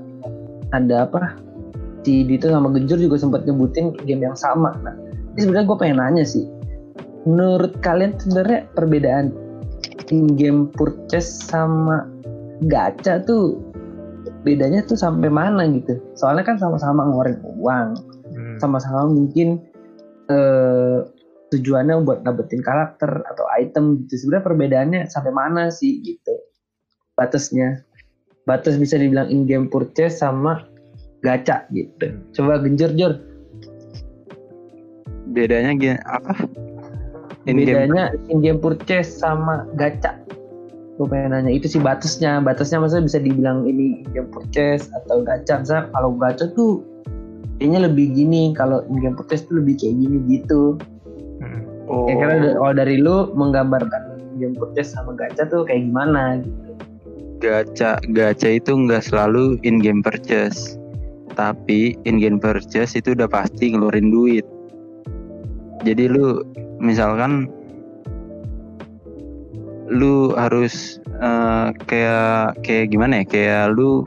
ada 0.75 0.97
apa? 1.09 1.38
Si 2.06 2.23
Dito 2.23 2.47
sama 2.47 2.71
Genjur 2.71 3.02
juga 3.02 3.18
sempat 3.18 3.42
nyebutin 3.50 3.90
game 4.06 4.23
yang 4.23 4.38
sama. 4.38 4.78
Nah, 4.87 4.95
ini 5.35 5.42
sebenarnya 5.42 5.66
gue 5.66 5.78
pengen 5.83 5.99
nanya 5.99 6.23
sih, 6.23 6.47
menurut 7.26 7.75
kalian 7.83 8.14
sebenarnya 8.14 8.71
perbedaan 8.78 9.35
in-game 10.14 10.71
purchase 10.71 11.50
sama 11.50 12.06
gacha 12.71 13.18
tuh 13.26 13.59
bedanya 14.47 14.87
tuh 14.87 14.95
sampai 14.95 15.26
mana 15.26 15.66
gitu? 15.75 15.99
Soalnya 16.14 16.47
kan 16.47 16.56
sama-sama 16.62 17.02
ngeluarin 17.11 17.42
uang. 17.59 17.99
Sama-sama 18.58 19.08
mungkin 19.10 19.62
eh, 20.30 21.00
tujuannya 21.54 22.02
buat 22.02 22.26
dapetin 22.26 22.62
karakter 22.62 23.22
atau 23.26 23.44
item 23.54 24.02
gitu. 24.04 24.26
Sebenarnya 24.26 24.44
perbedaannya 24.44 25.00
sampai 25.06 25.32
mana 25.32 25.70
sih 25.70 26.02
gitu? 26.02 26.34
Batasnya. 27.14 27.82
Batas 28.46 28.78
bisa 28.78 28.94
dibilang 28.94 29.26
in-game 29.26 29.66
purchase 29.66 30.22
sama 30.22 30.62
gacha 31.26 31.66
gitu. 31.75 32.14
Coba 32.34 32.62
genjor 32.62 32.94
jor. 32.94 33.14
bedanya 35.26 35.76
gini 35.76 35.98
apa? 36.06 36.32
In-game 37.44 37.90
Bedanya 37.90 38.04
in-game 38.30 38.62
purchase 38.62 39.10
sama 39.10 39.66
gacha. 39.75 40.16
Gue 40.96 41.06
pengen 41.10 41.34
nanya 41.34 41.52
itu 41.52 41.66
sih 41.66 41.82
batasnya. 41.82 42.40
Batasnya 42.40 42.80
maksudnya 42.80 43.04
bisa 43.10 43.18
dibilang 43.20 43.66
ini 43.66 44.06
in-game 44.06 44.30
purchase 44.30 44.88
atau 44.94 45.26
gacha. 45.26 45.60
Misalnya 45.60 45.84
kalau 45.92 46.10
gacha 46.14 46.46
tuh 46.54 46.86
kayaknya 47.58 47.88
lebih 47.88 48.12
gini. 48.16 48.52
Kalau 48.56 48.84
in-game 48.88 49.16
purchase 49.16 49.44
tuh 49.48 49.60
lebih 49.60 49.76
kayak 49.80 49.96
gini 50.00 50.18
gitu. 50.28 50.76
Oh, 51.86 52.10
Ya 52.10 52.18
karena 52.18 52.58
kalau 52.58 52.75
dari 52.75 52.98
lu 52.98 53.30
menggambarkan 53.38 54.16
game 54.42 54.56
purchase 54.58 54.92
sama 54.92 55.14
gacha 55.16 55.46
tuh 55.48 55.64
kayak 55.64 55.86
gimana 55.88 56.42
gitu. 56.42 56.72
gacha 57.40 58.00
gacha 58.16 58.48
itu 58.56 58.72
nggak 58.72 59.04
selalu 59.04 59.60
in 59.62 59.80
game 59.80 60.00
purchase 60.00 60.80
tapi 61.36 61.96
in 62.08 62.16
game 62.16 62.40
purchase 62.40 62.96
itu 62.96 63.12
udah 63.12 63.28
pasti 63.28 63.72
ngeluarin 63.72 64.08
duit 64.08 64.44
jadi 65.84 66.08
lu 66.08 66.40
misalkan 66.80 67.48
lu 69.92 70.32
harus 70.34 70.98
eh, 71.20 71.68
kayak 71.86 72.58
kayak 72.64 72.90
gimana 72.90 73.22
ya 73.22 73.25
kayak 73.28 73.64
lu 73.76 74.02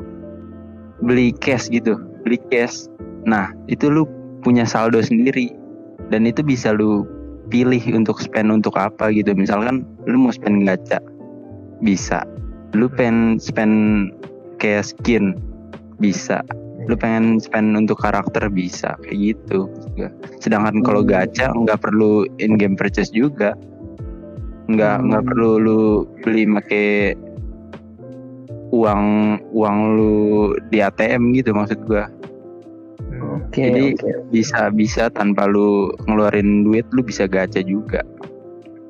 beli 1.05 1.31
cash 1.37 1.69
gitu 1.71 1.95
beli 2.25 2.41
cash 2.49 2.88
nah 3.25 3.51
itu 3.67 3.89
lu 3.91 4.07
punya 4.43 4.63
saldo 4.63 4.99
sendiri. 5.03 5.51
Dan 6.09 6.25
itu 6.25 6.41
bisa 6.41 6.73
lu 6.73 7.05
pilih 7.49 7.81
untuk 7.93 8.21
spend 8.21 8.49
untuk 8.49 8.77
apa 8.79 9.11
gitu. 9.11 9.35
Misalkan 9.35 9.85
lu 10.07 10.17
mau 10.17 10.33
spend 10.33 10.65
gacha. 10.65 11.01
Bisa. 11.83 12.23
Lu 12.73 12.87
pengen 12.89 13.37
spend 13.41 14.09
kayak 14.61 14.89
skin. 14.89 15.37
Bisa. 16.01 16.41
Lu 16.87 16.95
pengen 16.97 17.37
spend 17.37 17.75
untuk 17.77 17.99
karakter. 17.99 18.47
Bisa. 18.49 18.95
Kayak 19.05 19.35
gitu. 19.35 19.69
Sedangkan 20.41 20.81
kalau 20.81 21.03
Hmm. 21.03 21.11
gacha 21.11 21.51
nggak 21.53 21.81
perlu 21.83 22.25
in 22.41 22.57
game 22.57 22.79
purchase 22.79 23.11
juga. 23.13 23.53
Nggak 24.69 24.95
Hmm. 25.01 25.05
nggak 25.11 25.23
perlu 25.29 25.51
lu 25.59 25.81
beli 26.25 26.45
make 26.45 27.17
uang 28.69 29.05
uang 29.49 29.77
lu 29.97 30.13
di 30.69 30.77
ATM 30.77 31.33
gitu 31.33 31.57
maksud 31.57 31.81
gua 31.89 32.05
Oke, 33.29 33.61
Jadi 33.69 33.85
oke. 33.93 34.09
bisa 34.33 34.73
bisa 34.73 35.03
tanpa 35.13 35.45
lu 35.45 35.93
ngeluarin 36.09 36.65
duit 36.65 36.85
lu 36.89 37.05
bisa 37.05 37.29
gacha 37.29 37.61
juga 37.61 38.01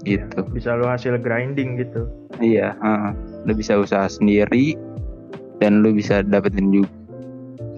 gitu 0.08 0.48
Bisa 0.56 0.80
lu 0.80 0.88
hasil 0.88 1.20
grinding 1.20 1.76
gitu. 1.76 2.08
Iya, 2.40 2.72
heeh. 2.80 3.12
lu 3.48 3.52
bisa 3.52 3.76
usaha 3.76 4.08
sendiri 4.08 4.76
dan 5.60 5.84
lu 5.84 5.92
bisa 5.92 6.24
dapetin 6.24 6.72
juga. 6.72 6.92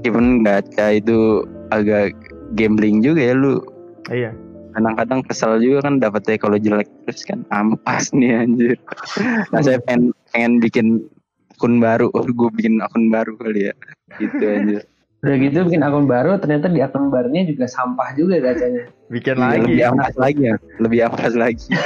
Meskipun 0.01 0.45
gacha 0.45 0.97
itu 0.97 1.45
agak 1.73 2.13
gambling 2.53 3.01
juga 3.01 3.21
ya 3.21 3.33
lu. 3.33 3.61
Iya. 4.09 4.33
Kadang-kadang 4.71 5.21
kesel 5.27 5.59
juga 5.59 5.89
kan 5.89 5.99
dapetnya 5.99 6.37
kalau 6.39 6.57
jelek 6.61 6.87
terus 7.05 7.21
kan 7.25 7.41
ampas 7.51 8.13
nih 8.13 8.45
anjir. 8.45 8.77
Nah 9.51 9.61
saya 9.61 9.77
pengen 9.83 10.15
pengen 10.31 10.53
bikin 10.63 10.87
akun 11.57 11.77
baru, 11.81 12.07
oh 12.17 12.25
gue 12.25 12.49
bikin 12.57 12.79
akun 12.81 13.09
baru 13.09 13.35
kali 13.37 13.69
ya. 13.69 13.73
Gitu 14.17 14.43
anjir. 14.45 14.81
Udah 15.21 15.37
gitu 15.37 15.57
bikin 15.69 15.85
akun 15.85 16.09
baru, 16.09 16.41
ternyata 16.41 16.65
di 16.65 16.81
akun 16.81 17.13
barunya 17.13 17.45
juga 17.45 17.69
sampah 17.69 18.17
juga 18.17 18.41
gacanya. 18.41 18.89
Bikin 19.13 19.37
lagi. 19.37 19.69
lebih 19.69 19.85
ampas 19.93 20.15
lagi 20.17 20.41
ya, 20.49 20.55
lebih 20.81 20.99
ampas 21.05 21.33
lagi. 21.37 21.69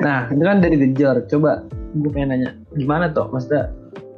Nah, 0.00 0.32
itu 0.32 0.40
kan 0.40 0.64
dari 0.64 0.80
gejor. 0.80 1.28
Coba 1.28 1.68
gue 1.92 2.10
pengen 2.10 2.32
nanya, 2.32 2.50
gimana 2.72 3.12
toh? 3.12 3.28
Maksudnya 3.28 3.68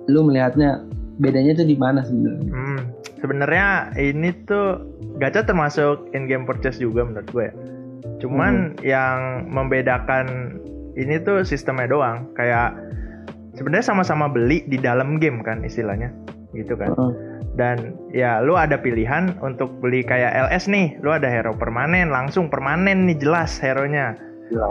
lu 0.06 0.22
melihatnya 0.22 0.86
bedanya 1.18 1.58
tuh 1.58 1.66
di 1.66 1.74
mana 1.74 2.06
sebenarnya? 2.06 2.50
Hmm, 2.54 2.80
sebenarnya 3.18 3.66
ini 3.98 4.30
tuh 4.46 4.86
gacha 5.18 5.42
termasuk 5.42 6.06
in 6.14 6.30
game 6.30 6.46
purchase 6.46 6.78
juga 6.78 7.02
menurut 7.02 7.28
gue. 7.34 7.46
ya. 7.50 7.54
Cuman 8.22 8.78
yang 8.86 9.50
membedakan 9.50 10.58
ini 10.94 11.18
tuh 11.18 11.42
sistemnya 11.42 11.90
doang. 11.90 12.30
Kayak 12.38 12.78
sebenarnya 13.58 13.90
sama-sama 13.90 14.30
beli 14.30 14.62
di 14.70 14.78
dalam 14.78 15.18
game 15.18 15.42
kan 15.42 15.66
istilahnya 15.66 16.14
gitu 16.52 16.76
kan. 16.76 16.92
Dan 17.52 17.96
ya 18.08 18.40
lu 18.40 18.56
ada 18.56 18.80
pilihan 18.80 19.36
untuk 19.44 19.68
beli 19.80 20.00
kayak 20.00 20.48
LS 20.48 20.68
nih. 20.68 20.96
Lu 21.04 21.12
ada 21.12 21.28
hero 21.28 21.52
permanen 21.52 22.08
langsung 22.08 22.48
permanen 22.48 23.04
nih 23.08 23.20
jelas 23.20 23.60
hero-nya. 23.60 24.16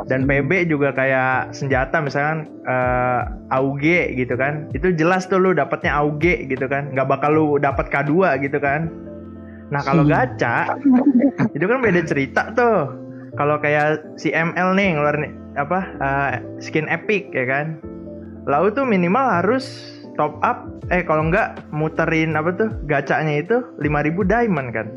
Dan 0.05 0.29
PB 0.29 0.69
juga 0.69 0.93
kayak 0.93 1.57
senjata 1.57 2.01
misalkan 2.01 2.45
eh, 2.65 3.21
AUG 3.49 4.13
gitu 4.13 4.37
kan. 4.37 4.69
Itu 4.73 4.93
jelas 4.93 5.25
tuh 5.25 5.41
lu 5.41 5.53
dapatnya 5.53 5.93
AUG 5.93 6.49
gitu 6.49 6.65
kan. 6.65 6.93
Nggak 6.93 7.09
bakal 7.09 7.31
lu 7.33 7.45
dapat 7.57 7.89
K2 7.89 8.41
gitu 8.45 8.61
kan. 8.61 8.89
Nah 9.73 9.81
kalau 9.81 10.05
Hmm. 10.05 10.13
gacha 10.13 10.73
itu 11.57 11.65
kan 11.65 11.81
beda 11.81 12.01
cerita 12.05 12.53
tuh. 12.53 12.93
Kalau 13.37 13.57
kayak 13.57 14.17
si 14.19 14.29
ML 14.29 14.73
nih 14.77 14.97
ngeluarin 14.97 15.33
apa 15.57 15.79
eh, 15.97 16.33
skin 16.61 16.85
epic 16.85 17.33
ya 17.33 17.45
kan. 17.45 17.81
Lalu 18.45 18.73
tuh 18.73 18.85
minimal 18.85 19.21
harus 19.21 19.65
top 20.21 20.37
up 20.45 20.69
eh 20.93 21.01
kalau 21.01 21.33
nggak 21.33 21.73
muterin 21.73 22.37
apa 22.37 22.53
tuh 22.53 22.69
gacanya 22.85 23.41
itu 23.41 23.57
5000 23.81 24.21
diamond 24.21 24.69
kan. 24.69 24.87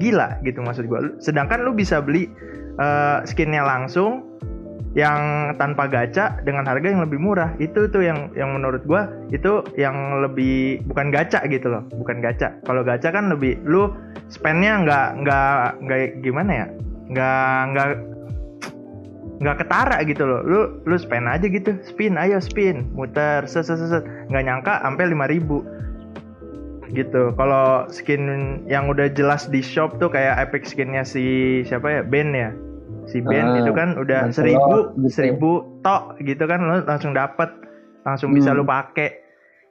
Gila 0.00 0.40
gitu 0.48 0.64
maksud 0.64 0.88
Lu- 0.88 1.20
sedangkan 1.20 1.60
lu 1.60 1.76
bisa 1.76 2.00
beli 2.00 2.32
eh, 2.80 3.18
skinnya 3.28 3.60
langsung 3.60 4.24
yang 4.96 5.54
tanpa 5.54 5.86
gacha 5.86 6.42
dengan 6.42 6.64
harga 6.64 6.88
yang 6.88 7.04
lebih 7.04 7.20
murah. 7.20 7.52
Itu 7.60 7.92
tuh 7.92 8.00
yang 8.08 8.32
yang 8.32 8.56
menurut 8.56 8.80
gua 8.88 9.12
itu 9.28 9.60
yang 9.76 10.24
lebih 10.24 10.80
bukan 10.88 11.12
gacha 11.12 11.44
gitu 11.44 11.68
loh 11.68 11.84
bukan 11.92 12.24
gacha. 12.24 12.56
Kalau 12.64 12.80
gacha 12.80 13.12
kan 13.12 13.28
lebih 13.28 13.60
lu 13.68 13.92
spendnya 14.32 14.80
nggak 14.80 15.08
nggak 15.20 15.66
nggak 15.84 16.00
gimana 16.24 16.50
ya? 16.64 16.66
Nggak 17.12 17.58
nggak 17.76 17.88
nggak 19.40 19.64
ketara 19.64 20.04
gitu 20.04 20.22
loh. 20.28 20.40
Lu 20.44 20.60
lu 20.84 20.96
spend 21.00 21.26
aja 21.26 21.44
gitu. 21.48 21.76
Spin 21.82 22.20
ayo 22.20 22.38
spin. 22.38 22.92
Muter 22.92 23.48
set 23.48 23.64
set 23.64 23.80
set, 23.80 24.04
nggak 24.28 24.44
nyangka 24.44 24.84
sampai 24.84 25.08
5000 25.08 25.64
gitu. 26.92 27.32
Kalau 27.34 27.86
skin 27.88 28.22
yang 28.66 28.90
udah 28.90 29.08
jelas 29.14 29.46
di 29.46 29.62
shop 29.62 29.96
tuh 30.02 30.10
kayak 30.10 30.50
epic 30.50 30.66
skinnya 30.66 31.06
si 31.06 31.60
siapa 31.64 31.88
ya? 31.88 32.00
Ben 32.04 32.34
ya? 32.34 32.50
Si 33.08 33.22
Ben 33.22 33.46
Ah, 33.46 33.58
itu 33.64 33.72
kan 33.72 33.96
udah 33.96 34.30
seribu 34.30 34.94
gitu. 34.98 35.08
seribu 35.08 35.50
tok 35.80 36.18
gitu 36.22 36.44
kan. 36.44 36.60
Lu 36.60 36.82
langsung 36.84 37.14
dapet. 37.14 37.48
Langsung 38.04 38.32
bisa 38.32 38.52
Hmm. 38.52 38.60
lu 38.60 38.64
pakai 38.64 39.20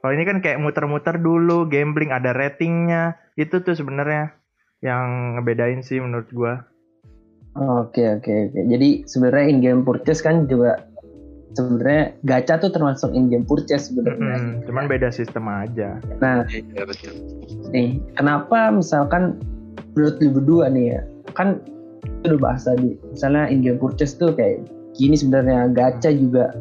kalau 0.00 0.16
ini 0.16 0.24
kan 0.24 0.40
kayak 0.40 0.64
muter-muter 0.64 1.20
dulu 1.20 1.68
gambling 1.68 2.08
ada 2.08 2.32
ratingnya. 2.32 3.20
Itu 3.36 3.60
tuh 3.60 3.76
sebenarnya 3.76 4.32
yang 4.80 5.36
ngebedain 5.36 5.84
sih 5.84 6.00
menurut 6.00 6.32
gua 6.32 6.64
Oke 7.56 8.06
oke 8.06 8.30
oke. 8.48 8.62
Jadi 8.62 8.88
sebenarnya 9.04 9.46
in 9.46 9.58
game 9.58 9.82
purchase 9.82 10.22
kan 10.22 10.46
juga 10.46 10.86
sebenarnya 11.52 12.14
gacha 12.22 12.54
tuh 12.56 12.70
termasuk 12.70 13.10
in 13.10 13.26
game 13.26 13.42
purchase 13.42 13.90
sebenarnya. 13.90 14.38
Mm-mm, 14.38 14.62
cuman 14.70 14.86
beda 14.86 15.10
sistem 15.10 15.50
aja 15.50 15.98
Nah 16.22 16.46
Iya 16.46 16.86
betul. 16.86 17.10
nih 17.74 17.98
kenapa 18.14 18.70
misalkan 18.70 19.42
menurut 19.98 20.22
lu 20.22 20.30
berdua 20.30 20.70
nih 20.70 20.94
ya 20.94 21.00
kan 21.34 21.58
itu 22.22 22.34
udah 22.34 22.40
bahas 22.40 22.62
tadi 22.64 22.94
misalnya 23.10 23.50
in 23.50 23.66
game 23.66 23.82
purchase 23.82 24.14
tuh 24.14 24.30
kayak 24.30 24.62
gini 24.94 25.18
sebenarnya 25.18 25.74
gacha 25.74 26.14
juga 26.14 26.54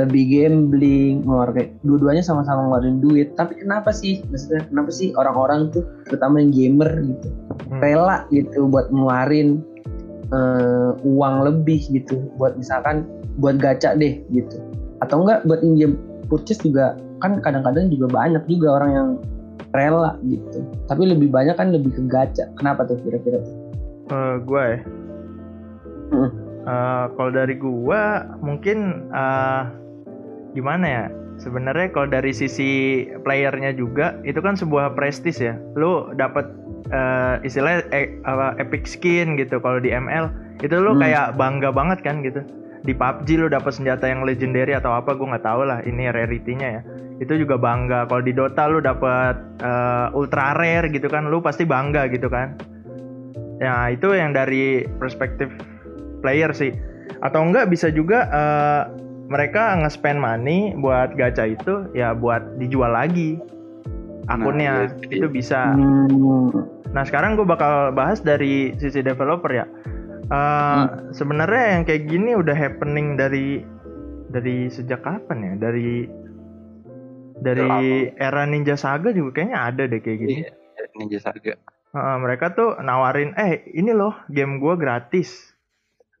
lebih 0.00 0.24
gambling 0.32 1.20
ngeluarin 1.22 1.76
dua-duanya 1.84 2.24
sama-sama 2.24 2.64
ngeluarin 2.64 2.98
duit 2.98 3.36
tapi 3.36 3.60
kenapa 3.60 3.92
sih 3.92 4.24
maksudnya 4.32 4.64
kenapa 4.66 4.88
sih 4.90 5.12
orang-orang 5.12 5.68
tuh 5.68 5.84
terutama 6.08 6.40
yang 6.40 6.50
gamer 6.50 6.90
gitu 7.04 7.28
Hmm. 7.62 7.80
rela 7.80 8.24
gitu 8.28 8.68
buat 8.68 8.88
ngeluarin 8.88 9.60
eh, 10.32 10.90
uang 11.04 11.34
lebih 11.44 11.80
gitu. 11.92 12.24
Buat 12.40 12.56
misalkan 12.56 13.04
buat 13.38 13.60
gacha 13.60 13.94
deh 13.94 14.20
gitu. 14.32 14.56
Atau 15.04 15.22
enggak 15.24 15.44
buat 15.44 15.60
in 15.60 15.76
game 15.76 15.96
purchase 16.26 16.60
juga 16.64 16.96
kan 17.22 17.38
kadang-kadang 17.38 17.86
juga 17.92 18.10
banyak 18.10 18.42
juga 18.50 18.82
orang 18.82 18.90
yang 18.92 19.08
rela 19.72 20.18
gitu. 20.26 20.64
Tapi 20.90 21.02
lebih 21.06 21.30
banyak 21.30 21.54
kan 21.54 21.70
lebih 21.70 21.92
ke 21.94 22.02
gacha. 22.10 22.48
Kenapa 22.58 22.84
tuh 22.88 22.98
kira-kira? 23.04 23.40
Tuh 23.40 23.62
Eh, 24.12 24.36
gua 24.44 24.62
ya. 24.76 24.78
Eh, 26.62 27.04
kalau 27.16 27.30
dari 27.32 27.54
gua 27.56 28.28
mungkin 28.44 29.08
eh, 29.08 29.62
gimana 30.52 30.86
ya? 30.86 31.04
Sebenarnya 31.42 31.90
kalau 31.90 32.06
dari 32.06 32.30
sisi 32.30 33.02
playernya 33.26 33.74
juga 33.74 34.14
itu 34.22 34.38
kan 34.38 34.54
sebuah 34.54 34.94
prestis 34.94 35.42
ya. 35.42 35.58
Lu 35.74 36.14
dapat 36.14 36.46
eh, 36.92 37.42
istilahnya 37.42 37.82
e- 37.90 38.14
apa, 38.22 38.54
epic 38.62 38.86
skin 38.86 39.34
gitu 39.34 39.58
kalau 39.58 39.82
di 39.82 39.90
ML 39.90 40.30
itu 40.62 40.76
lu 40.78 40.94
Hmm. 40.94 41.02
kayak 41.02 41.26
bangga 41.34 41.74
banget 41.74 41.98
kan 42.06 42.22
gitu. 42.22 42.46
Di 42.86 42.94
PUBG 42.94 43.42
lu 43.42 43.46
dapat 43.50 43.74
senjata 43.74 44.06
yang 44.06 44.22
legendary 44.22 44.74
atau 44.74 44.94
apa 44.94 45.14
gua 45.18 45.34
nggak 45.34 45.46
tahu 45.46 45.62
lah 45.66 45.82
ini 45.82 46.06
rarity-nya 46.10 46.68
ya. 46.78 46.82
Itu 47.18 47.38
juga 47.38 47.58
bangga. 47.58 48.06
Kalau 48.06 48.22
di 48.22 48.30
Dota 48.34 48.70
lu 48.70 48.78
dapat 48.78 49.34
eh, 49.62 50.06
ultra 50.14 50.54
rare 50.54 50.90
gitu 50.94 51.10
kan, 51.10 51.26
lu 51.26 51.42
pasti 51.42 51.66
bangga 51.66 52.06
gitu 52.06 52.30
kan. 52.30 52.54
Ya 53.58 53.90
itu 53.90 54.10
yang 54.14 54.30
dari 54.30 54.86
perspektif 54.98 55.50
player 56.22 56.54
sih. 56.54 56.70
Atau 57.22 57.42
enggak 57.46 57.70
bisa 57.70 57.90
juga 57.90 58.26
eh, 58.30 58.82
mereka 59.30 59.78
nge-spend 59.82 60.18
money 60.18 60.74
buat 60.78 61.14
gacha 61.14 61.50
itu 61.50 61.86
ya 61.94 62.14
buat 62.16 62.58
dijual 62.58 62.92
lagi 62.94 63.38
akunnya 64.30 64.86
Nah, 64.86 64.98
iya, 65.02 65.14
itu 65.18 65.26
bisa. 65.28 65.74
Hmm, 65.74 66.50
Nah 66.92 67.02
sekarang 67.08 67.40
gue 67.40 67.48
bakal 67.48 67.90
bahas 67.96 68.20
dari 68.20 68.76
sisi 68.76 69.00
developer 69.00 69.48
ya. 69.48 69.66
Eh, 70.28 70.84
Sebenarnya 71.10 71.64
yang 71.78 71.82
kayak 71.88 72.04
gini 72.06 72.30
udah 72.36 72.54
happening 72.54 73.16
dari 73.16 73.64
dari 74.28 74.68
sejak 74.68 75.00
kapan 75.02 75.38
ya? 75.40 75.54
Dari 75.68 76.06
dari 77.42 78.06
era 78.14 78.46
Ninja 78.46 78.78
Saga 78.78 79.10
juga 79.10 79.42
kayaknya 79.42 79.58
ada 79.58 79.82
deh 79.88 80.00
kayak 80.00 80.18
gini. 80.20 80.32
Iya, 80.46 80.52
Ninja 81.00 81.18
Saga. 81.18 81.54
Heeh, 81.92 82.16
mereka 82.24 82.56
tuh 82.56 82.80
nawarin, 82.80 83.36
eh 83.36 83.68
ini 83.76 83.92
loh 83.92 84.16
game 84.32 84.56
gua 84.62 84.78
gratis. 84.78 85.51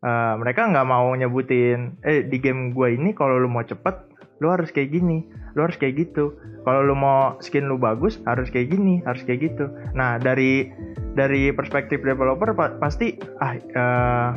Eh, 0.02 0.34
mereka 0.34 0.66
nggak 0.66 0.82
mau 0.82 1.14
nyebutin, 1.14 1.94
eh 2.02 2.26
di 2.26 2.42
game 2.42 2.74
gua 2.74 2.90
ini 2.90 3.14
kalau 3.14 3.38
lu 3.38 3.46
mau 3.46 3.62
cepet, 3.62 4.02
lu 4.42 4.50
harus 4.50 4.74
kayak 4.74 4.90
gini, 4.90 5.22
lu 5.54 5.62
harus 5.62 5.78
kayak 5.78 5.94
gitu. 5.94 6.34
Kalau 6.66 6.82
lu 6.82 6.98
mau 6.98 7.38
skin 7.38 7.70
lu 7.70 7.78
bagus, 7.78 8.18
harus 8.26 8.50
kayak 8.50 8.74
gini, 8.74 8.98
harus 9.06 9.22
kayak 9.22 9.54
gitu. 9.54 9.70
Nah 9.94 10.18
dari 10.18 10.74
dari 11.14 11.54
perspektif 11.54 12.02
developer 12.02 12.50
pa- 12.50 12.74
pasti, 12.82 13.14
ah 13.38 13.54
eh, 13.54 14.28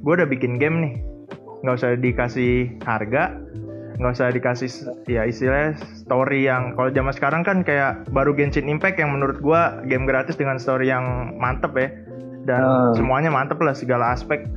gua 0.00 0.12
udah 0.16 0.28
bikin 0.32 0.56
game 0.56 0.80
nih, 0.80 0.94
nggak 1.60 1.76
usah 1.76 1.92
dikasih 2.00 2.80
harga, 2.88 3.36
nggak 4.00 4.16
usah 4.16 4.32
dikasih 4.32 4.96
ya 5.12 5.28
istilahnya 5.28 5.76
story 5.92 6.48
yang 6.48 6.72
kalau 6.72 6.88
zaman 6.88 7.12
sekarang 7.12 7.44
kan 7.44 7.60
kayak 7.60 8.08
baru 8.16 8.32
Genshin 8.32 8.64
Impact 8.64 8.96
yang 8.96 9.12
menurut 9.12 9.44
gua 9.44 9.76
game 9.84 10.08
gratis 10.08 10.40
dengan 10.40 10.56
story 10.56 10.88
yang 10.88 11.36
mantep 11.36 11.76
ya 11.76 11.92
dan 12.48 12.64
Hmm. 12.64 12.96
semuanya 12.96 13.28
mantep 13.28 13.60
lah 13.60 13.76
segala 13.76 14.16
aspek 14.16 14.48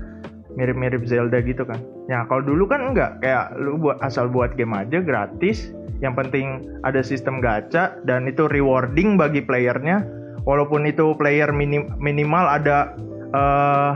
mirip-mirip 0.55 1.03
Zelda 1.05 1.43
gitu 1.43 1.67
kan. 1.67 1.79
Ya 2.07 2.23
kalau 2.27 2.43
dulu 2.43 2.67
kan 2.67 2.91
enggak. 2.91 3.19
Kayak 3.21 3.55
lu 3.59 3.77
buat 3.79 3.99
asal 4.01 4.31
buat 4.31 4.55
game 4.55 4.75
aja 4.75 5.03
gratis, 5.03 5.71
yang 5.99 6.15
penting 6.15 6.63
ada 6.87 7.03
sistem 7.03 7.43
gacha 7.43 7.99
dan 8.07 8.27
itu 8.27 8.47
rewarding 8.47 9.19
bagi 9.19 9.43
playernya. 9.43 10.03
Walaupun 10.47 10.87
itu 10.87 11.13
player 11.17 11.51
minim- 11.51 11.91
minimal 11.99 12.45
ada 12.47 12.95
eh 13.35 13.93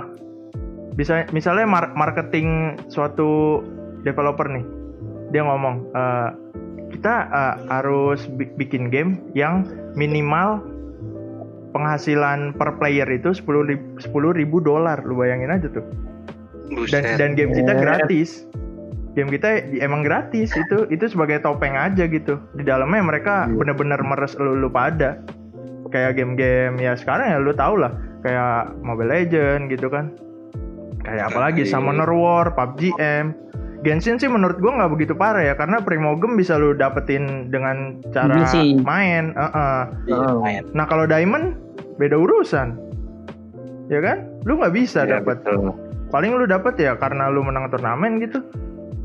bisa 1.00 1.24
misalnya 1.32 1.64
mar- 1.64 1.96
marketing 1.96 2.76
suatu 2.92 3.64
developer 4.04 4.52
nih, 4.52 4.66
dia 5.32 5.48
ngomong 5.48 5.76
eh, 5.96 6.30
kita 6.92 7.14
eh, 7.30 7.56
harus 7.72 8.28
bi- 8.36 8.52
bikin 8.60 8.92
game 8.92 9.22
yang 9.38 9.64
minimal 9.96 10.60
penghasilan 11.70 12.58
per 12.58 12.82
player 12.82 13.06
itu 13.14 13.30
10 13.30 13.70
ribu, 14.34 14.58
dolar. 14.58 15.06
Lu 15.06 15.14
bayangin 15.14 15.54
aja 15.54 15.70
tuh 15.70 16.09
Buset. 16.70 17.18
dan 17.18 17.34
game 17.34 17.52
kita 17.52 17.74
gratis. 17.74 18.46
Game 19.14 19.28
kita 19.28 19.48
emang 19.78 20.02
gratis. 20.02 20.54
Itu 20.54 20.86
itu 20.88 21.06
sebagai 21.06 21.40
topeng 21.40 21.74
aja 21.74 22.06
gitu. 22.06 22.38
Di 22.54 22.62
dalamnya 22.62 23.02
mereka 23.02 23.46
Iya. 23.46 23.58
bener-bener 23.58 24.00
meres 24.00 24.38
lu, 24.38 24.54
lu 24.54 24.70
pada. 24.70 25.18
Kayak 25.90 26.22
game-game 26.22 26.78
ya 26.78 26.94
sekarang 26.94 27.34
ya 27.34 27.38
lu 27.38 27.50
tau 27.52 27.74
lah. 27.74 27.90
Kayak 28.22 28.78
Mobile 28.80 29.10
Legend 29.10 29.62
gitu 29.68 29.90
kan. 29.90 30.14
Kayak 31.02 31.34
apalagi 31.34 31.66
Iya. 31.66 31.74
Summoner 31.74 32.08
War 32.08 32.54
PUBG 32.54 32.94
M. 32.96 33.34
Genshin 33.80 34.20
sih 34.20 34.28
menurut 34.28 34.60
gua 34.60 34.76
nggak 34.76 34.92
begitu 34.94 35.14
parah 35.16 35.42
ya. 35.42 35.56
Karena 35.56 35.82
Primogem 35.82 36.38
bisa 36.38 36.60
lu 36.60 36.76
dapetin 36.76 37.50
dengan 37.50 37.98
cara 38.12 38.46
Iya 38.46 38.78
main. 38.78 39.34
Heeh. 39.34 39.80
Iya, 40.06 40.16
Oh. 40.16 40.44
lumayan. 40.44 40.64
nah 40.76 40.86
kalau 40.86 41.08
Diamond 41.08 41.58
beda 41.98 42.14
urusan. 42.14 42.76
Ya 43.90 44.00
kan? 44.00 44.30
Lu 44.46 44.62
nggak 44.62 44.76
bisa 44.76 45.02
Iya, 45.04 45.18
dapat 45.18 45.42
betul. 45.42 45.74
Paling 46.10 46.34
lu 46.34 46.46
dapat 46.46 46.76
ya 46.78 46.98
karena 46.98 47.30
lu 47.30 47.42
menang 47.42 47.70
turnamen 47.70 48.20
gitu. 48.20 48.42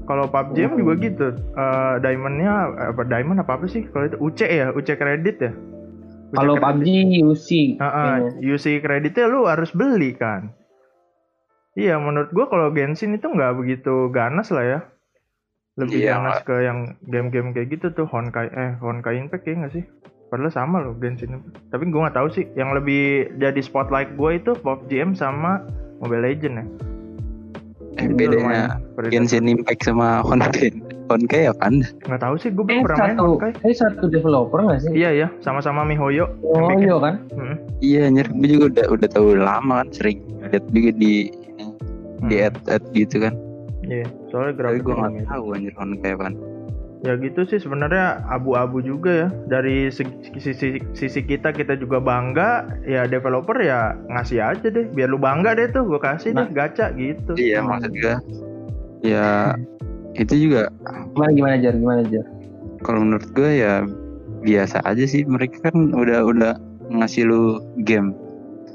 Kalau 0.04 0.28
PUBG 0.28 0.68
Hmm. 0.68 0.76
juga 0.76 0.92
gitu. 1.00 1.26
Eh, 1.32 1.94
diamondnya 2.04 2.52
apa 2.92 3.08
diamond 3.08 3.40
apa 3.40 3.56
apa 3.56 3.64
sih? 3.64 3.88
Kalau 3.88 4.04
itu 4.04 4.16
UC 4.20 4.40
ya 4.44 4.68
UC 4.68 4.88
kredit 4.96 5.36
ya? 5.40 5.52
Kalau. 6.34 6.60
PUBG 6.60 6.88
UC 7.24 7.48
Heeh, 7.80 8.14
kayaknya. 8.20 8.52
UC 8.52 8.66
kreditnya 8.80 9.24
lu 9.28 9.48
harus 9.48 9.72
beli 9.72 10.12
kan? 10.12 10.52
Iya 11.74 11.98
menurut 11.98 12.30
gua 12.30 12.46
kalau 12.46 12.70
Genshin 12.70 13.16
itu 13.16 13.26
nggak 13.26 13.56
begitu 13.58 14.12
ganas 14.12 14.52
lah 14.52 14.62
ya. 14.62 14.80
Lebih 15.74 16.06
Iya, 16.06 16.10
ganas 16.14 16.38
ke 16.46 16.54
yang 16.62 16.94
game-game 17.02 17.50
kayak 17.50 17.66
gitu 17.74 17.90
tuh 17.90 18.06
Honkai 18.06 18.46
eh 18.46 18.78
Honkai 18.78 19.18
Impact 19.18 19.42
ya 19.42 19.54
nggak 19.58 19.74
sih? 19.74 19.84
Padahal 20.30 20.54
sama 20.54 20.78
loh 20.78 20.94
Genshin 21.00 21.34
Impact. 21.34 21.74
Tapi 21.74 21.82
gue 21.90 21.98
nggak 21.98 22.14
tahu 22.14 22.28
sih 22.30 22.46
yang 22.54 22.70
lebih 22.76 23.26
jadi 23.42 23.58
spotlight 23.58 24.14
gue 24.14 24.30
itu 24.38 24.54
PUBG 24.54 25.02
M 25.02 25.12
sama 25.18 25.66
Mobile 25.98 26.28
Legend 26.28 26.54
ya 26.60 26.66
Eh, 27.94 28.04
Itu 28.04 28.14
bedanya. 28.16 28.78
Genshin 29.07 29.46
Impact 29.46 29.83
sama 29.83 30.18
Honkai. 30.20 30.70
Honkai 31.04 31.46
apaan? 31.46 31.85
nggak 32.00 32.16
tahu 32.18 32.35
sih 32.37 32.48
gue 32.48 32.64
Eh, 32.64 32.66
belum 32.74 32.83
pernah 32.83 32.98
main 33.04 33.18
Honkai 33.18 33.50
eh, 33.61 33.72
satu 33.72 34.07
developer 34.07 34.59
nggak 34.59 34.80
sih? 34.80 34.90
iya 34.94 35.11
ya 35.14 35.28
sama-sama 35.38 35.85
MiHoYo 35.85 36.24
Oh 36.42 36.64
yang 36.64 36.68
bikin. 36.72 36.83
iya 36.83 36.96
kan? 36.98 37.14
Mm-mm. 37.30 37.57
Iya, 37.78 38.00
anjir 38.09 38.26
gue 38.30 38.48
juga 38.48 38.64
udah 38.66 38.87
udah 38.90 39.09
tahu 39.11 39.28
lama 39.37 39.74
kan 39.78 39.88
sering 39.90 40.18
lihat 40.42 40.64
juga 40.68 40.90
di 40.92 41.12
di 42.24 42.37
Hmm. 42.37 42.46
ad 42.46 42.57
ad 42.68 42.83
gitu 42.90 43.20
kan. 43.20 43.35
iya 43.83 44.07
soalnya 44.26 44.57
Tapi 44.57 44.59
grafik 44.59 44.83
gue 44.83 44.94
nggak 44.96 45.12
gitu. 45.14 45.26
tahu 45.28 45.44
anjir 45.52 45.74
Honkai 45.76 46.11
apaan. 46.12 46.35
Ya 47.04 47.20
gitu 47.20 47.44
sih 47.44 47.60
sebenarnya 47.60 48.24
abu-abu 48.32 48.80
juga 48.80 49.12
ya. 49.12 49.28
Dari 49.46 49.92
sisi 49.92 50.80
sisi 50.96 51.20
kita 51.20 51.52
kita 51.52 51.76
juga 51.76 52.00
bangga. 52.00 52.80
Ya 52.88 53.04
developer 53.04 53.60
ya 53.60 53.92
ngasih 54.08 54.40
aja 54.40 54.66
deh. 54.72 54.88
Biar 54.96 55.12
lu 55.12 55.20
bangga 55.20 55.52
deh 55.52 55.68
tuh 55.70 55.84
gue 55.84 56.00
kasih 56.00 56.32
deh 56.32 56.48
gacha 56.50 56.90
gitu. 56.96 57.36
Iya, 57.36 57.60
maksud 57.60 57.92
gue 57.92 58.16
ya 59.04 59.52
itu 60.16 60.48
juga. 60.48 60.72
Gimana 61.12 61.30
gimana 61.36 61.54
jar? 61.60 61.74
Gimana 61.76 62.02
jar? 62.08 62.26
kalau 62.84 63.00
menurut 63.00 63.28
gue 63.32 63.50
ya 63.64 63.84
biasa 64.44 64.84
aja 64.84 65.04
sih. 65.08 65.24
Mereka 65.24 65.64
kan 65.64 65.92
udah 65.92 66.20
udah 66.24 66.52
ngasih 66.92 67.28
lu 67.28 67.42
game 67.84 68.12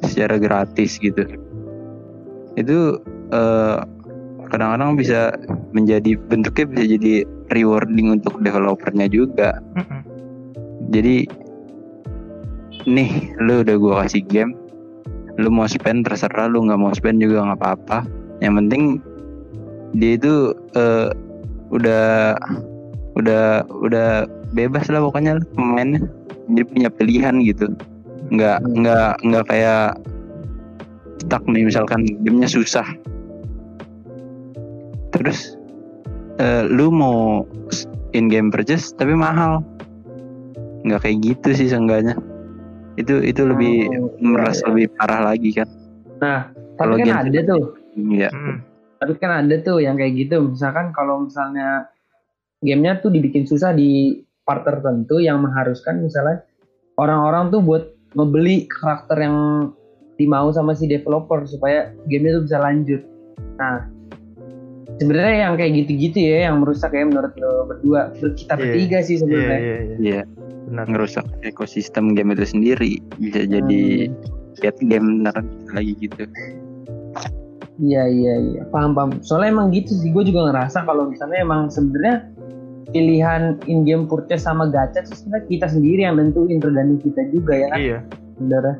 secara 0.06 0.42
gratis 0.42 0.98
gitu. 0.98 1.26
Itu 2.58 3.00
eh, 3.34 3.78
kadang-kadang 4.50 4.98
bisa 4.98 5.38
menjadi 5.72 6.18
bentuknya 6.30 6.66
bisa 6.66 6.86
jadi 6.98 7.14
rewarding 7.54 8.14
untuk 8.14 8.40
developernya 8.42 9.10
juga. 9.12 9.60
Mm-mm. 9.76 10.02
jadi 10.90 11.28
nih 12.90 13.36
lu 13.44 13.62
udah 13.62 13.76
gua 13.78 13.94
kasih 14.06 14.26
game 14.26 14.58
lu 15.40 15.48
mau 15.48 15.64
spend 15.72 16.04
terserah 16.04 16.52
lu 16.52 16.68
nggak 16.68 16.80
mau 16.80 16.92
spend 16.92 17.24
juga 17.24 17.48
nggak 17.48 17.60
apa-apa. 17.64 18.04
Yang 18.44 18.54
penting 18.60 18.84
dia 19.96 20.12
itu 20.20 20.52
eh, 20.76 21.10
udah 21.72 22.36
udah 23.16 23.64
udah 23.72 24.28
bebas 24.52 24.92
lah 24.92 25.00
pokoknya 25.00 25.40
lu 25.40 25.46
pemainnya. 25.56 26.04
Jadi 26.52 26.64
punya 26.68 26.90
pilihan 26.92 27.36
gitu. 27.48 27.72
Nggak 28.36 28.68
nggak 28.68 29.12
nggak 29.24 29.46
kayak 29.48 29.96
stuck 31.24 31.44
nih 31.48 31.64
misalkan 31.64 32.04
gamenya 32.28 32.52
susah. 32.52 32.86
Terus 35.16 35.59
eh, 36.40 36.64
lu 36.66 36.90
mau 36.90 37.44
in 38.12 38.26
game 38.28 38.50
purchase 38.50 38.96
tapi 38.96 39.14
mahal 39.14 39.62
nggak 40.82 41.04
kayak 41.04 41.18
gitu 41.22 41.50
sih 41.54 41.68
seenggaknya 41.68 42.16
itu 42.96 43.20
itu 43.22 43.44
lebih 43.44 43.88
Oh, 43.96 44.12
meras 44.20 44.60
iya, 44.60 44.64
iya. 44.64 44.68
lebih 44.72 44.86
parah 44.96 45.22
lagi 45.24 45.52
kan 45.54 45.68
Nah, 46.20 46.52
Kalau 46.76 46.96
tapi 46.96 47.08
kan 47.08 47.28
ada 47.28 47.40
tuh. 47.44 47.64
ya 47.96 48.28
Mm. 48.30 48.58
Tapi 49.00 49.14
kan 49.16 49.32
ada 49.44 49.56
tuh 49.64 49.80
yang 49.80 49.96
kayak 49.96 50.12
gitu. 50.20 50.44
Misalkan 50.44 50.92
kalau 50.92 51.24
misalnya 51.24 51.88
gamenya 52.60 53.00
tuh 53.00 53.08
dibikin 53.08 53.48
susah 53.48 53.72
di 53.72 54.20
part 54.44 54.68
tertentu 54.68 55.24
yang 55.24 55.40
mengharuskan 55.40 56.04
misalnya 56.04 56.44
orang-orang 57.00 57.48
tuh 57.48 57.64
buat 57.64 57.84
ngebeli 58.12 58.68
karakter 58.68 59.16
yang 59.24 59.38
dimau 60.20 60.52
sama 60.52 60.76
si 60.76 60.84
developer 60.84 61.48
supaya 61.48 61.96
gamenya 62.12 62.40
tuh 62.40 62.44
bisa 62.44 62.58
lanjut. 62.60 63.02
Nah, 63.56 63.88
sebenarnya 65.00 65.36
yang 65.48 65.54
kayak 65.56 65.72
gitu-gitu 65.84 66.18
ya 66.22 66.52
yang 66.52 66.60
merusak 66.62 66.92
ya 66.92 67.08
menurut 67.08 67.34
lo 67.40 67.66
berdua, 67.66 68.12
kita 68.36 68.54
Iya. 68.54 68.60
bertiga 68.60 68.98
sih 69.02 69.16
iya 69.16 69.22
sebenarnya. 69.24 69.58
iya 69.60 69.78
iya. 69.80 69.96
Ya 69.98 70.22
benar. 70.68 70.86
Ngerusak 70.92 71.26
ekosistem 71.42 72.14
game 72.14 72.36
itu 72.36 72.46
sendiri. 72.46 73.00
Bisa 73.18 73.48
jadi 73.48 73.82
Hmm. 74.06 74.60
bad 74.60 74.78
game 74.84 75.08
ntar 75.24 75.40
lagi 75.72 75.94
gitu. 75.98 76.28
Iya 77.80 78.04
iya 78.12 78.34
iya. 78.44 78.62
Paham 78.70 78.92
paham. 78.92 79.24
Soalnya 79.24 79.56
emang 79.56 79.72
gitu 79.72 79.96
sih. 79.96 80.12
Gue 80.12 80.28
juga 80.28 80.52
ngerasa 80.52 80.84
kalau 80.84 81.08
misalnya 81.08 81.40
emang 81.40 81.72
sebenarnya 81.72 82.28
pilihan 82.92 83.56
in 83.72 83.86
game 83.88 84.04
purchase 84.04 84.44
sama 84.44 84.68
gacha 84.68 85.06
itu 85.06 85.16
sebenarnya 85.16 85.46
kita 85.48 85.66
sendiri 85.70 86.02
yang 86.04 86.20
nentuin 86.20 86.60
tergantung 86.60 87.00
kita 87.00 87.22
juga 87.32 87.54
ya. 87.56 87.68
Kan 87.72 87.80
iya. 87.80 88.00
Saudara. 88.36 88.74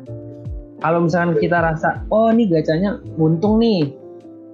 Kalau 0.80 1.00
misalkan 1.04 1.32
kita 1.40 1.58
rasa 1.60 2.04
oh 2.12 2.28
ini 2.32 2.48
gacanya 2.48 3.00
untung 3.16 3.60
nih 3.60 3.92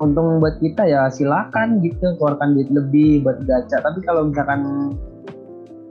untung 0.04 0.44
buat 0.44 0.60
kita 0.60 0.84
ya 0.84 1.08
silakan 1.08 1.80
gitu 1.80 2.16
keluarkan 2.20 2.56
duit 2.56 2.68
lebih 2.72 3.24
buat 3.24 3.40
gacha. 3.48 3.80
Tapi 3.80 4.04
kalau 4.04 4.28
misalkan 4.28 4.92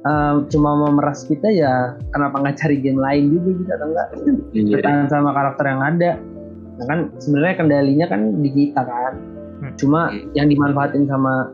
eh, 0.04 0.34
cuma 0.52 0.70
mau 0.76 0.92
meras 0.92 1.24
kita 1.24 1.48
ya 1.48 1.96
kenapa 2.12 2.36
nggak 2.44 2.56
cari 2.60 2.76
game 2.84 3.00
lain 3.00 3.32
juga 3.32 3.50
gitu 3.56 3.70
atau 3.72 3.86
enggak 3.88 4.08
iya. 4.52 4.74
Bertahan 4.76 5.06
sama 5.08 5.30
karakter 5.32 5.64
yang 5.64 5.80
ada. 5.82 6.10
Nah 6.74 6.84
kan 6.90 6.98
sebenarnya 7.22 7.54
kendalinya 7.56 8.06
kan 8.10 8.20
di 8.44 8.50
kita 8.52 8.82
kan. 8.84 9.14
Hmm. 9.54 9.70
cuma 9.80 10.10
yang 10.36 10.50
dimanfaatin 10.50 11.06
sama 11.08 11.48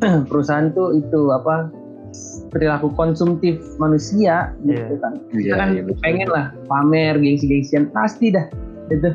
perusahaan 0.30 0.72
tuh 0.72 0.94
itu 0.96 1.28
apa 1.34 1.68
perilaku 2.54 2.88
konsumtif 2.94 3.58
manusia 3.76 4.54
gitu 4.64 4.94
Iya. 4.94 5.02
kan. 5.02 5.12
Kita 5.28 5.42
iya 5.42 5.54
kan 5.58 5.68
iya, 5.74 5.82
betul. 5.84 6.00
pengen 6.00 6.28
lah 6.32 6.46
pamer 6.70 7.18
gengsi-gengsian 7.20 7.90
pasti 7.92 8.32
dah 8.32 8.46
itu 8.88 9.10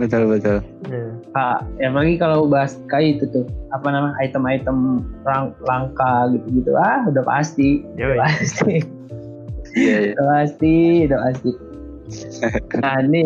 betul 0.00 0.24
betul. 0.30 0.64
Iya 0.88 1.11
ah, 1.34 1.64
ya 1.80 1.88
apalagi 1.88 2.16
kalau 2.20 2.44
bahas 2.46 2.76
kayak 2.92 3.18
itu 3.20 3.24
tuh 3.32 3.44
apa 3.72 3.86
nama 3.88 4.10
item-item 4.20 5.02
langka 5.64 6.12
gitu-gitu 6.36 6.76
ah 6.76 7.06
udah 7.08 7.24
pasti 7.24 7.82
Yoi. 7.96 8.16
udah 8.16 8.26
pasti. 8.26 8.74
Iya 9.72 9.96
iya. 9.96 10.12
Udah 10.12 10.26
pasti 10.36 10.74
udah 11.08 11.18
pasti. 11.24 11.50
Nah 12.82 12.94
ini 13.08 13.24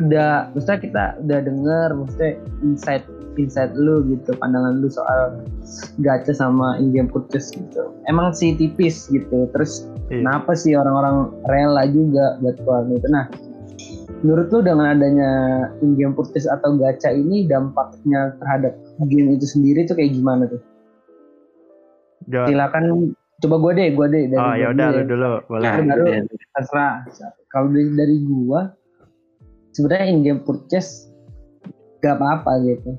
udah 0.00 0.48
maksudnya 0.56 0.78
kita 0.80 1.04
udah 1.28 1.38
denger 1.44 1.88
maksudnya 1.92 2.30
insight 2.64 3.04
insight 3.36 3.72
lu 3.76 4.00
gitu 4.08 4.32
pandangan 4.40 4.80
lu 4.80 4.88
soal 4.88 5.44
gacha 6.00 6.32
sama 6.32 6.80
in 6.80 6.92
game 6.92 7.08
purchase 7.08 7.52
gitu. 7.52 7.92
Emang 8.08 8.32
sih 8.32 8.56
tipis 8.56 9.12
gitu 9.12 9.44
terus 9.52 9.84
Iya. 10.10 10.26
kenapa 10.26 10.58
sih 10.58 10.74
orang-orang 10.74 11.30
rela 11.46 11.86
juga 11.86 12.34
buat 12.42 12.58
keluarin 12.58 12.98
itu? 12.98 13.08
Nah 13.14 13.30
menurut 14.20 14.52
lu 14.52 14.60
dengan 14.60 14.92
adanya 14.92 15.30
in 15.80 15.96
game 15.96 16.12
purchase 16.12 16.44
atau 16.44 16.76
gacha 16.76 17.08
ini 17.12 17.48
dampaknya 17.48 18.36
terhadap 18.36 18.76
game 19.08 19.32
itu 19.32 19.48
sendiri 19.48 19.88
tuh 19.88 19.96
kayak 19.96 20.12
gimana 20.12 20.44
tuh? 20.48 20.60
Jo- 22.28 22.44
silakan 22.44 23.16
coba 23.40 23.56
gue 23.56 23.72
deh 23.80 23.88
gue 23.96 24.06
deh 24.12 24.24
dari 24.28 24.40
oh 24.40 24.54
ya 24.54 24.66
udah 24.76 24.86
dulu 24.92 25.00
lu 25.00 25.08
dulu 25.08 25.30
boleh. 25.48 25.64
Nah 25.64 25.76
baru- 25.80 26.08
iya. 26.12 26.20
terserah. 26.60 26.94
Kalau 27.48 27.66
dari, 27.72 27.88
dari 27.96 28.16
gua 28.28 28.60
sebenarnya 29.72 30.06
in 30.12 30.20
game 30.20 30.40
purchase 30.44 31.08
gak 32.04 32.20
apa-apa 32.20 32.52
gitu. 32.68 32.90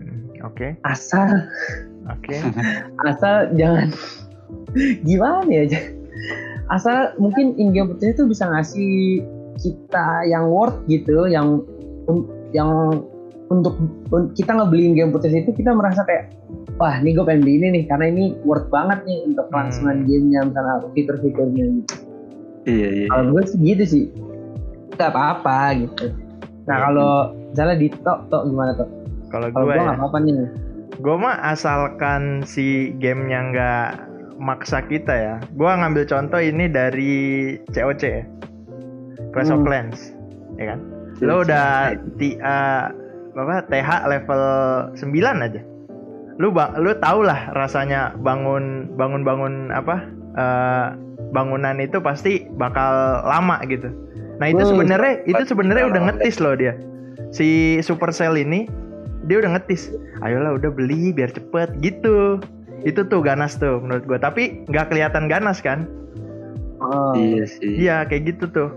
Hmm, 0.00 0.18
oke. 0.48 0.66
Asal 0.88 1.28
oke. 2.08 2.36
asal 3.12 3.52
jangan 3.52 3.92
gimana 5.08 5.44
ya? 5.44 5.80
Asal 6.72 7.12
mungkin 7.20 7.52
in 7.60 7.76
game 7.76 7.92
purchase 7.92 8.16
itu 8.16 8.24
bisa 8.24 8.48
ngasih 8.48 9.20
kita 9.58 10.06
yang 10.24 10.46
worth 10.46 10.78
gitu 10.86 11.26
yang 11.26 11.60
yang 12.50 12.70
untuk 13.48 13.76
un- 14.08 14.32
kita 14.32 14.52
ngebeliin 14.52 14.92
game 14.92 15.08
purchase 15.08 15.32
itu 15.34 15.52
kita 15.52 15.72
merasa 15.72 16.04
kayak 16.04 16.32
wah 16.76 16.94
ini 16.94 17.12
gue 17.12 17.24
pengen 17.24 17.42
beli 17.42 17.54
ini 17.56 17.68
nih 17.72 17.84
karena 17.86 18.06
ini 18.08 18.24
worth 18.44 18.68
banget 18.68 19.04
nih 19.04 19.24
untuk 19.26 19.48
kelangsungan 19.48 19.96
Hmm. 19.98 20.06
gamenya 20.06 20.40
misalnya 20.46 20.74
fitur-fiturnya. 20.92 21.64
Gitu 21.74 21.94
iya 22.68 22.88
iya. 22.94 23.06
kalau 23.08 23.32
gue 23.32 23.42
sih 23.44 23.58
gitu 23.58 23.84
sih. 23.84 24.04
Nggak 24.94 25.10
apa-apa 25.10 25.58
gitu. 25.78 26.06
Nah 26.64 26.76
Iya. 26.76 26.84
kalau 26.84 27.12
misalnya 27.48 27.76
di 27.76 27.88
tok 27.98 28.18
tok 28.28 28.42
gimana 28.46 28.72
tok? 28.74 28.88
Kalau 29.28 29.46
gue 29.48 29.62
gue 29.62 29.74
ya 29.74 29.92
apa-apa 29.92 30.18
nih 30.20 30.34
gue 30.98 31.14
mah 31.14 31.36
asalkan 31.46 32.42
si 32.42 32.90
gamenya 32.96 33.40
nggak 33.48 33.88
maksa 34.36 34.82
kita 34.82 35.14
ya. 35.14 35.34
Gue 35.52 35.68
ngambil 35.68 36.04
contoh 36.04 36.38
ini 36.38 36.66
dari 36.66 37.14
COC 37.70 38.02
ya 38.04 38.22
Clash 39.30 39.50
of 39.50 39.60
Hmm. 39.62 39.66
Clans 39.66 39.98
ya 40.56 40.74
kan? 40.74 40.78
Lo 41.18 41.42
udah 41.42 41.98
ti, 42.16 42.38
eh, 42.38 42.84
apa 43.34 43.54
TH 43.66 44.06
level 44.06 44.42
9 44.94 45.42
aja? 45.42 45.60
Lu 46.38 46.54
bang 46.54 46.70
lu 46.78 46.94
tau 46.98 47.22
lah 47.22 47.50
rasanya 47.54 48.14
bangun 48.22 48.94
bangun 48.94 49.26
bangun 49.26 49.74
apa 49.74 50.06
eh, 50.38 50.86
bangunan 51.34 51.82
itu 51.82 51.98
pasti 51.98 52.46
bakal 52.54 53.22
lama 53.26 53.58
gitu. 53.66 53.90
Nah 54.38 54.46
itu 54.46 54.62
Hmm, 54.62 54.70
sebenarnya 54.78 55.14
itu 55.26 55.42
sebenarnya 55.44 55.84
udah 55.90 56.02
ngetis 56.10 56.38
loh 56.38 56.54
dia. 56.54 56.78
Si 57.34 57.78
Supercell 57.82 58.38
ini 58.38 58.70
dia 59.26 59.42
udah 59.42 59.58
ngetis. 59.58 59.90
Ayolah 60.22 60.54
udah 60.54 60.70
beli 60.70 61.10
biar 61.10 61.34
cepet 61.34 61.74
gitu. 61.82 62.38
Itu 62.86 63.02
tuh 63.10 63.18
ganas 63.18 63.58
tuh 63.58 63.82
menurut 63.82 64.06
gua. 64.06 64.22
Tapi 64.22 64.62
nggak 64.70 64.94
kelihatan 64.94 65.26
ganas 65.26 65.58
kan? 65.58 65.90
Oh, 66.78 67.10
iya 67.18 67.42
sih. 67.42 67.74
Iya 67.82 68.06
kayak 68.06 68.38
gitu 68.38 68.46
tuh. 68.54 68.70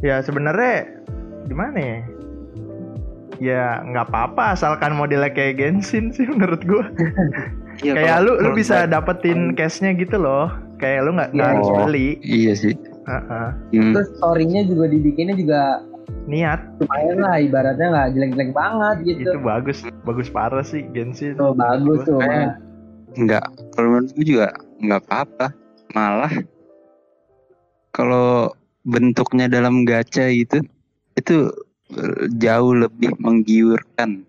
Ya 0.00 0.20
sebenarnya 0.20 0.86
gimana 1.44 1.78
ya? 1.78 1.98
ya 3.38 3.64
nggak 3.84 4.10
apa-apa 4.10 4.52
asalkan 4.52 4.92
modelnya 4.92 5.30
kayak 5.30 5.56
Genshin 5.56 6.10
sih 6.10 6.26
menurut 6.30 6.58
gua. 6.64 6.90
Iya, 7.78 7.94
kayak 7.94 8.10
kalau- 8.16 8.34
lu 8.34 8.42
lu 8.42 8.50
bisa 8.52 8.82
nggak- 8.82 8.90
dapetin 8.92 9.38
cashnya 9.54 9.94
gitu 9.94 10.16
loh. 10.16 10.50
Kayak 10.76 11.06
lu 11.06 11.14
nggak 11.14 11.30
nggak 11.32 11.46
Iya. 11.46 11.54
harus 11.54 11.68
Oh, 11.68 11.76
beli. 11.80 12.08
Iya 12.20 12.52
sih. 12.54 12.74
Heeh. 13.04 13.48
Hmm. 13.72 13.92
Terus 13.94 14.08
story-nya 14.12 14.62
juga 14.64 14.84
dibikinnya 14.86 15.34
juga 15.34 15.60
Niat 16.24 16.60
lumayan 16.78 17.18
lah 17.18 17.36
ibaratnya 17.38 17.86
nggak 17.88 18.08
jelek-jelek 18.12 18.50
banget 18.52 18.96
gitu. 19.06 19.28
itu 19.28 19.38
bagus 19.40 19.78
bagus 20.02 20.28
parah 20.28 20.60
sih 20.62 20.82
Genshin. 20.90 21.36
Tuh 21.36 21.54
bagus 21.54 22.04
tuh. 22.04 22.20
Eh, 22.20 22.52
Enggak, 23.14 23.44
kalau 23.72 23.88
menurut 23.94 24.12
gue 24.12 24.26
juga 24.26 24.48
nggak 24.78 25.00
apa-apa. 25.04 25.46
Malah 25.90 26.32
kalau 27.90 28.52
bentuknya 28.88 29.46
dalam 29.46 29.84
gacha 29.84 30.26
itu 30.26 30.64
itu 31.14 31.52
eh, 31.92 32.24
jauh 32.40 32.72
lebih 32.74 33.12
menggiurkan 33.20 34.24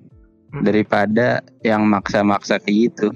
Hmm. 0.50 0.66
daripada 0.66 1.46
yang 1.62 1.86
maksa-maksa 1.86 2.58
kayak 2.58 2.90
gitu. 2.90 3.14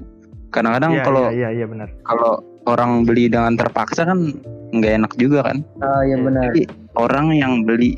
Kadang-kadang 0.53 0.93
Iya, 0.93 1.01
kalau 1.01 1.23
iya, 1.34 1.49
iya, 1.49 1.49
iya 1.49 1.65
benar. 1.65 1.89
kalau 2.06 2.38
orang 2.69 3.10
beli 3.10 3.25
dengan 3.25 3.58
terpaksa 3.58 4.06
kan 4.06 4.38
nggak 4.69 5.01
enak 5.01 5.13
juga 5.17 5.41
kan. 5.49 5.65
Oh 5.82 6.01
iya 6.06 6.13
benar. 6.21 6.53
Tapi 6.53 6.69
orang 6.93 7.34
yang 7.34 7.65
beli 7.65 7.97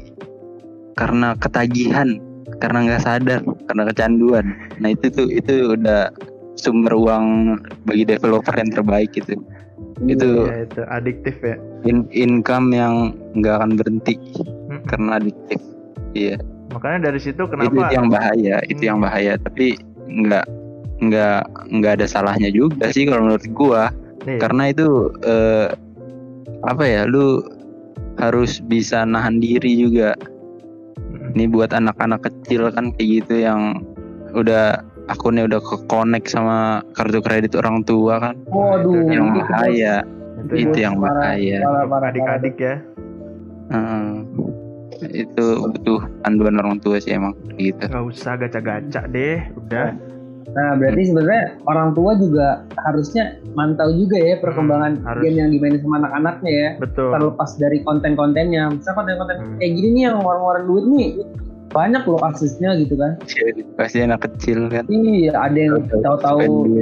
karena 0.96 1.36
ketagihan, 1.36 2.16
karena 2.64 2.88
nggak 2.88 3.04
sadar, 3.04 3.44
karena 3.68 3.84
kecanduan. 3.92 4.46
Nah 4.80 4.96
itu 4.96 5.12
tuh 5.12 5.28
itu 5.28 5.76
udah 5.76 6.08
sumber 6.56 6.96
uang 6.96 7.60
bagi 7.84 8.08
developer 8.08 8.56
yang 8.56 8.72
terbaik 8.72 9.12
itu. 9.20 9.36
Itu 10.04 10.28
Iya, 10.44 10.68
itu 10.68 10.82
adiktif 10.86 11.36
ya. 11.40 11.56
in- 11.88 12.10
income 12.12 12.76
yang 12.76 13.16
nggak 13.34 13.54
akan 13.56 13.72
berhenti 13.80 14.20
Hmm. 14.68 14.82
karena 14.86 15.12
adiktif. 15.18 15.60
Iya, 16.12 16.36
Makanya 16.72 17.12
dari 17.12 17.20
situ 17.24 17.40
itu, 17.40 17.52
kenapa 17.52 17.72
itu 17.72 17.84
yang 17.96 18.08
bahaya, 18.12 18.56
itu 18.68 18.82
Hmm. 18.84 18.90
yang 18.92 19.00
bahaya. 19.00 19.34
Tapi 19.40 19.80
nggak 20.06 20.46
nggak 20.96 21.40
nggak 21.72 21.92
ada 22.00 22.06
salahnya 22.08 22.52
juga 22.52 22.92
sih 22.92 23.08
kalau 23.08 23.28
menurut 23.28 23.48
gua. 23.52 23.84
nih, 24.26 24.42
karena 24.42 24.74
itu 24.74 24.88
eh, 25.22 25.70
apa 26.66 26.82
ya 26.82 27.06
lu 27.06 27.46
harus 28.18 28.58
bisa 28.60 29.06
nahan 29.06 29.38
diri 29.38 29.86
juga 29.86 30.18
ini 31.36 31.46
buat 31.46 31.70
anak-anak 31.70 32.26
kecil 32.26 32.72
kan 32.74 32.90
kayak 32.96 33.22
gitu 33.22 33.46
yang 33.46 33.86
udah 34.34 34.82
akunnya 35.08 35.46
udah 35.46 35.60
ke 35.60 35.76
connect 35.86 36.28
sama 36.28 36.58
kartu 36.94 37.20
kredit 37.20 37.54
orang 37.54 37.82
tua 37.82 38.18
kan 38.20 38.36
Waduh, 38.48 39.06
yang 39.06 39.32
bahaya 39.32 40.02
itu, 40.42 40.54
itu 40.66 40.78
ya, 40.78 40.90
yang 40.90 40.96
bahaya 40.98 41.58
parah, 41.62 41.86
parah, 41.86 42.08
adik-adik 42.10 42.56
ya. 42.58 42.76
Heeh. 43.68 44.10
itu 45.12 45.46
butuh 45.60 46.00
panduan 46.22 46.56
orang 46.56 46.80
tua 46.80 46.98
sih 46.98 47.12
emang 47.12 47.36
gitu 47.56 47.84
Gak 47.84 48.06
usah 48.06 48.34
gaca-gaca 48.36 49.04
deh, 49.06 49.44
udah. 49.54 49.92
Nah, 50.48 50.72
berarti 50.74 51.12
sebenarnya 51.12 51.44
orang 51.66 51.92
tua 51.92 52.16
juga 52.16 52.64
harusnya 52.80 53.36
mantau 53.52 53.92
juga 53.92 54.16
ya 54.16 54.40
perkembangan 54.40 54.92
Hmm, 54.96 55.06
harus. 55.06 55.22
game 55.22 55.38
yang 55.38 55.50
dimainin 55.52 55.84
sama 55.84 56.00
anak-anaknya 56.00 56.52
ya. 56.54 56.70
Betul. 56.80 57.12
Terlepas 57.12 57.50
dari 57.60 57.78
konten-kontennya. 57.84 58.64
Misal 58.72 58.94
konten-konten 58.96 59.36
Hmm. 59.36 59.58
kayak 59.60 59.72
gini 59.74 59.88
nih 59.92 60.04
yang 60.08 60.16
ngeluarin 60.16 60.64
duit 60.64 60.86
nih 60.88 61.10
banyak 61.76 62.08
loh 62.08 62.16
kasusnya 62.18 62.80
gitu 62.80 62.96
kan. 62.96 63.20
pasti 63.76 64.00
anak 64.00 64.24
kecil 64.24 64.72
kan 64.72 64.88
Iya, 64.88 65.36
ada 65.36 65.60
yang 65.60 65.84
tahu-tahu 65.92 66.80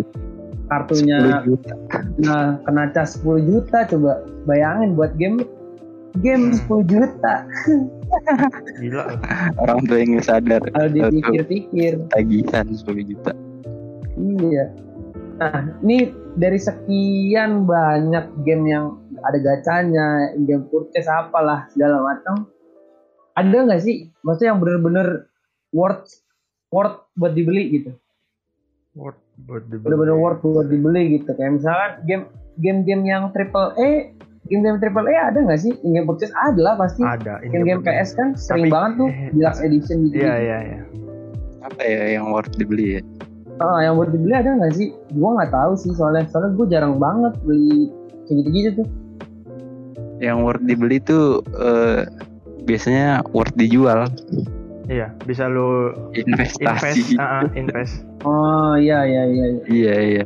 kartunya 0.64 1.18
10 1.42 1.50
juta. 1.50 1.74
nah, 2.22 2.62
kena 2.62 2.94
cas 2.94 3.18
10 3.20 3.42
juta 3.44 3.84
coba 3.86 4.12
bayangin 4.46 4.94
buat 4.94 5.18
game 5.18 5.42
game 6.22 6.54
Hmm. 6.54 6.86
10 6.86 6.94
juta 6.94 7.34
Gila. 8.80 9.04
orang 9.60 9.80
tua 9.84 9.98
yang 9.98 10.10
nggak 10.14 10.26
sadar 10.26 10.62
kalau 10.64 10.90
dipikir-pikir 10.90 11.94
tagihan 12.10 12.66
10 12.70 12.86
juta 13.04 13.34
Iya. 14.14 14.70
Nah, 15.34 15.58
ini 15.82 16.14
dari 16.36 16.56
sekian 16.56 17.66
banyak 17.66 18.30
game 18.46 18.70
yang 18.70 18.86
ada 19.20 19.42
gacanya, 19.42 20.08
game 20.40 20.70
purchase 20.70 21.10
apalah 21.10 21.66
segala 21.68 21.98
macam. 22.00 22.46
Ada 23.34 23.58
nggak 23.66 23.82
sih, 23.82 23.96
maksudnya 24.22 24.54
yang 24.54 24.62
bener-bener 24.62 25.08
worth 25.74 26.22
worth 26.70 27.02
buat 27.14 27.34
dibeli 27.34 27.74
gitu? 27.74 27.90
Word, 28.94 29.18
word 29.50 29.66
dibeli. 29.70 29.86
Bener-bener 29.90 30.16
worth 30.16 30.42
buat 30.42 30.70
dibeli 30.70 31.18
gitu. 31.18 31.34
Kayak 31.34 31.58
misalkan 31.58 31.92
game 32.06 32.24
game-game 32.62 33.04
yang 33.04 33.24
triple 33.34 33.74
E, 33.74 34.14
game-game 34.46 34.78
triple 34.78 35.10
E 35.10 35.18
ada 35.18 35.42
nggak 35.42 35.58
sih? 35.58 35.74
Game 35.82 36.06
purchase 36.06 36.30
ada 36.38 36.62
lah 36.62 36.74
pasti. 36.78 37.02
Ada. 37.02 37.42
Game-game. 37.42 37.82
PS 37.82 38.14
kan 38.14 38.38
sering 38.38 38.70
Tapi- 38.70 38.74
banget 38.74 38.92
tuh 39.02 39.10
eh, 39.10 39.30
deluxe 39.34 39.62
edition 39.62 39.98
gitu. 40.06 40.16
Iya, 40.22 40.36
iya, 40.38 40.58
iya. 40.62 40.82
apa 41.64 41.80
ya 41.80 42.20
yang 42.20 42.28
worth 42.30 42.54
dibeli 42.54 43.00
ya 43.00 43.02
Ah, 43.58 43.80
yang 43.80 43.96
buat 43.96 44.12
dibeli 44.12 44.36
ada 44.36 44.52
nggak 44.52 44.76
sih? 44.76 44.92
Gua 45.16 45.40
nggak 45.40 45.54
tahu 45.56 45.74
sih 45.80 45.96
soalnya 45.96 46.28
soalnya 46.28 46.58
gue 46.60 46.68
jarang 46.68 47.00
banget 47.00 47.34
beli 47.48 47.88
kayak 48.28 48.36
gitu-gitu 48.44 48.70
tuh. 48.84 48.88
yang 50.20 50.44
worth 50.44 50.60
dibeli 50.62 51.00
tuh 51.00 51.40
eh, 51.56 52.04
biasanya 52.64 53.22
worth 53.36 53.56
dijual 53.56 54.08
Iya, 54.92 55.16
bisa 55.24 55.48
lu 55.48 55.96
invest, 56.12 56.60
investasi 56.60 57.16
ah, 57.24 57.40
ah, 57.40 57.44
invest. 57.56 58.04
Oh 58.28 58.76
iya 58.76 59.08
iya 59.08 59.24
iya. 59.32 59.46
iya. 59.48 59.64
iya 59.72 59.96
iya 60.04 60.24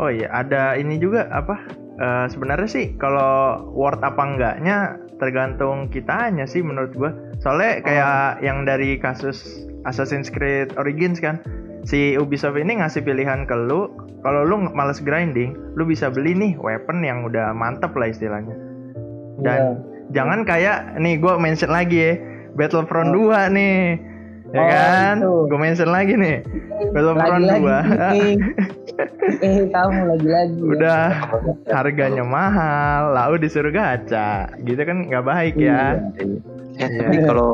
Oh 0.00 0.08
iya, 0.08 0.30
ada 0.32 0.78
ini 0.78 0.96
juga 0.96 1.28
apa? 1.28 1.60
Eh, 2.00 2.26
sebenarnya 2.32 2.68
sih 2.70 2.96
kalau 2.96 3.60
worth 3.76 4.00
apa 4.00 4.22
enggaknya 4.24 4.96
tergantung 5.20 5.92
kitanya 5.92 6.48
sih 6.48 6.64
menurut 6.64 6.96
gua. 6.96 7.12
Soalnya 7.44 7.84
kayak 7.84 8.40
yang 8.40 8.64
dari 8.64 8.96
kasus 8.96 9.66
Assassin's 9.84 10.32
Creed 10.32 10.72
Origins 10.80 11.20
kan, 11.20 11.44
si 11.84 12.16
Ubisoft 12.16 12.56
ini 12.56 12.80
ngasih 12.80 13.04
pilihan 13.04 13.44
ke 13.44 13.54
lu. 13.68 13.92
Kalau 14.22 14.46
lu 14.46 14.70
males 14.72 15.02
grinding, 15.02 15.58
lu 15.74 15.82
bisa 15.82 16.06
beli 16.06 16.32
nih 16.32 16.52
weapon 16.56 17.02
yang 17.02 17.26
udah 17.26 17.50
mantep 17.52 17.92
lah 17.98 18.08
istilahnya. 18.08 18.54
Dan 19.42 19.58
Iya. 19.60 19.91
Jangan 20.12 20.40
kayak 20.42 20.78
nih 20.96 21.16
gua 21.16 21.36
mention 21.36 21.68
lagi 21.68 21.96
ya, 21.98 22.12
Battlefront 22.52 23.10
2 23.10 23.48
nih. 23.50 23.76
Ya 24.48 24.60
Oh, 24.60 24.68
kan? 24.68 25.14
Gue 25.48 25.56
mention 25.58 25.88
lagi 25.88 26.12
nih. 26.12 26.44
Battlefront 26.90 27.40
Lagi-lagi 27.40 28.36
2. 28.36 28.52
eh, 29.42 29.64
kamu 29.66 30.00
lagi-lagi. 30.06 30.54
ya. 30.54 30.68
udah 30.68 31.02
harganya 31.70 32.20
mahal 32.22 33.12
lalu 33.12 33.40
disuruh 33.40 33.70
gacha 33.70 34.52
gitu 34.60 34.76
kan 34.78 35.08
nggak 35.08 35.24
baik 35.24 35.54
ya 35.56 35.96
ya 36.74 36.84
Iya. 36.84 37.00
tapi 37.00 37.16
kalau 37.22 37.50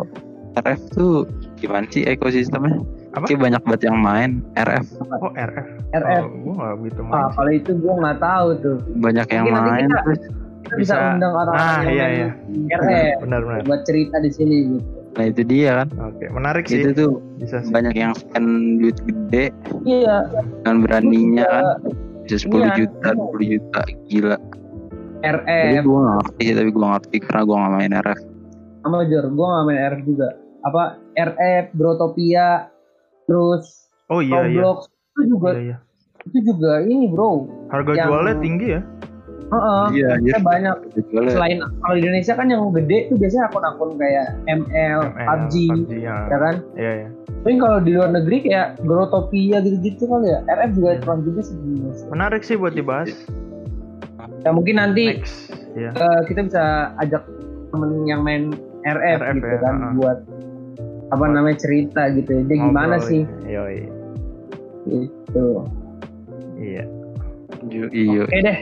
RF 0.56 0.80
tuh 0.90 1.26
gimana 1.54 1.86
sih 1.86 2.02
ekosistemnya 2.04 2.82
Apa? 3.08 3.24
Kayak 3.24 3.40
banyak 3.40 3.62
banget 3.62 3.82
yang 3.84 3.98
main 3.98 4.30
RF 4.54 4.86
oh 5.16 5.30
RF 5.32 5.66
RF. 5.92 6.18
oh, 6.18 6.28
gue 6.28 6.52
nggak 6.56 6.74
begitu 6.76 7.00
Ah, 7.00 7.06
main 7.06 7.30
kalau 7.32 7.52
itu 7.52 7.70
gue 7.72 7.94
nggak 7.96 8.18
tahu 8.20 8.48
tuh. 8.58 8.76
banyak 8.96 9.26
yang 9.28 9.44
Mungkin 9.44 9.54
nanti 9.56 9.70
main 9.70 9.86
kita- 9.86 10.02
terus 10.02 10.22
Kita 10.68 10.76
bisa, 10.76 10.94
Bisa. 10.94 11.12
undang 11.14 11.32
orang-orang 11.32 11.64
Ah, 11.64 11.80
yang 11.80 11.90
iya, 11.90 12.06
iya. 12.10 12.28
RF 12.76 13.16
benar 13.22 13.40
benar 13.42 13.60
buat 13.64 13.80
cerita 13.82 14.16
di 14.18 14.30
sini 14.30 14.56
gitu. 14.68 14.78
nah 15.10 15.24
itu 15.24 15.42
dia 15.42 15.70
kan 15.74 15.88
oke 15.98 16.24
menarik 16.30 16.64
sih 16.64 16.78
itu 16.78 16.90
tuh 16.94 17.10
bisa 17.36 17.56
sih 17.58 17.72
banyak 17.72 17.94
yang 17.96 18.12
spend 18.12 18.48
duit 18.78 18.98
gede 19.00 19.44
Iya. 19.82 20.16
dengan 20.60 20.76
beraninya 20.80 21.46
kan 21.48 21.64
bisa 22.22 22.36
10 22.38 22.60
Iya. 22.60 22.70
juta 22.76 23.08
20 23.10 23.48
juta 23.50 23.80
gila 24.06 24.36
RF 25.18 25.82
gue 25.82 25.98
gak 25.98 26.14
ngerti 26.14 26.42
sih 26.42 26.54
tapi 26.54 26.68
gue 26.68 26.78
gak 26.78 26.92
ngerti 26.94 27.16
karena 27.18 27.40
gue 27.42 27.56
gak 27.56 27.72
main 27.72 27.94
RF 27.96 28.20
sama 28.78 29.04
Jor, 29.04 29.24
gue 29.26 29.42
nggak 29.44 29.64
main 29.66 29.80
RF 29.90 30.02
juga. 30.06 30.28
Apa 30.60 30.82
RF, 31.12 31.64
Brotopia, 31.72 32.70
terus 33.24 33.90
oh 34.06 34.18
iya 34.18 34.46
iya 34.46 34.62
Roblox 34.62 34.78
itu 34.88 35.22
juga 35.28 35.48
iya, 35.52 35.60
iya. 35.60 35.76
itu 36.24 36.38
juga 36.42 36.72
ini 36.80 37.04
bro. 37.06 37.44
harga 37.68 37.92
Yang- 37.92 38.06
jualnya 38.06 38.34
tinggi 38.38 38.66
ya 38.70 38.80
Heeh. 39.48 39.84
Iya. 39.96 40.10
Kita 40.20 40.38
banyak 40.40 40.76
Jualnya 41.08 41.30
selain 41.32 41.58
kalau 41.80 41.94
di 41.94 42.02
Indonesia 42.04 42.34
kan 42.36 42.46
yang 42.46 42.68
gede 42.68 42.98
tuh 43.08 43.16
biasanya 43.16 43.44
akun-akun 43.48 43.90
kayak 43.96 44.26
ML, 44.44 45.00
ML, 45.08 45.24
PUBG, 45.48 45.54
ya. 46.04 46.16
ya 46.28 46.36
kan. 46.36 46.54
iya 46.76 46.92
iya 47.00 47.08
Tapi 47.38 47.54
kalau 47.56 47.78
di 47.80 47.90
luar 47.96 48.10
negeri 48.12 48.36
kayak 48.44 48.76
Grotopia 48.82 49.62
gitu-gitu 49.62 50.04
kali 50.04 50.28
ya. 50.28 50.38
RF 50.46 50.70
juga 50.74 50.88
Hmm. 50.90 51.00
terang 51.00 51.20
juga 51.22 51.40
sih. 51.40 51.56
Menarik 52.08 52.42
sih 52.44 52.56
buat 52.56 52.74
dibahas 52.74 53.08
Ya 54.38 54.50
mungkin 54.52 54.76
nanti 54.76 55.16
next 55.16 55.50
ya 55.74 55.90
eh, 55.90 56.20
kita 56.26 56.40
bisa 56.44 56.62
ajak 56.98 57.22
temen 57.70 57.90
yang 58.04 58.20
main 58.22 58.52
RF, 58.84 59.18
RF 59.20 59.34
gitu 59.34 59.48
ya, 59.48 59.58
kan 59.60 59.74
heeh. 59.74 59.92
buat 59.96 60.18
apa 61.08 61.24
namanya 61.24 61.56
cerita 61.56 62.12
gitu. 62.12 62.44
Dia 62.44 62.56
gimana 62.58 63.00
Ngobrol, 63.00 63.08
sih 63.08 63.22
iya 63.44 63.62
iya 63.66 63.88
gitu. 64.84 65.46
iya 66.60 66.84
iya 67.92 68.22
Oke 68.24 68.38
deh. 68.38 68.58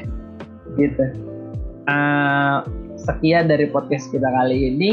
Gitu. 0.76 1.04
Eh, 1.86 2.56
sekian 3.00 3.48
dari 3.48 3.68
podcast 3.70 4.08
kita 4.12 4.26
kali 4.26 4.72
ini. 4.74 4.90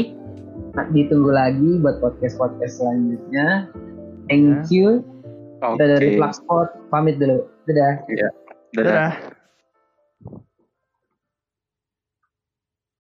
Nah, 0.74 0.86
ditunggu 0.90 1.30
lagi 1.30 1.78
buat 1.82 2.02
podcast-podcast 2.02 2.82
selanjutnya. 2.82 3.70
Thank 4.26 4.70
you. 4.74 5.06
oke 5.62 5.78
Kita 5.78 5.84
dari 5.98 6.18
Flagspot 6.18 6.68
pamit 6.90 7.18
dulu. 7.22 7.46
Dadah. 7.64 7.94
dadah 8.10 8.32
dadah 8.74 9.33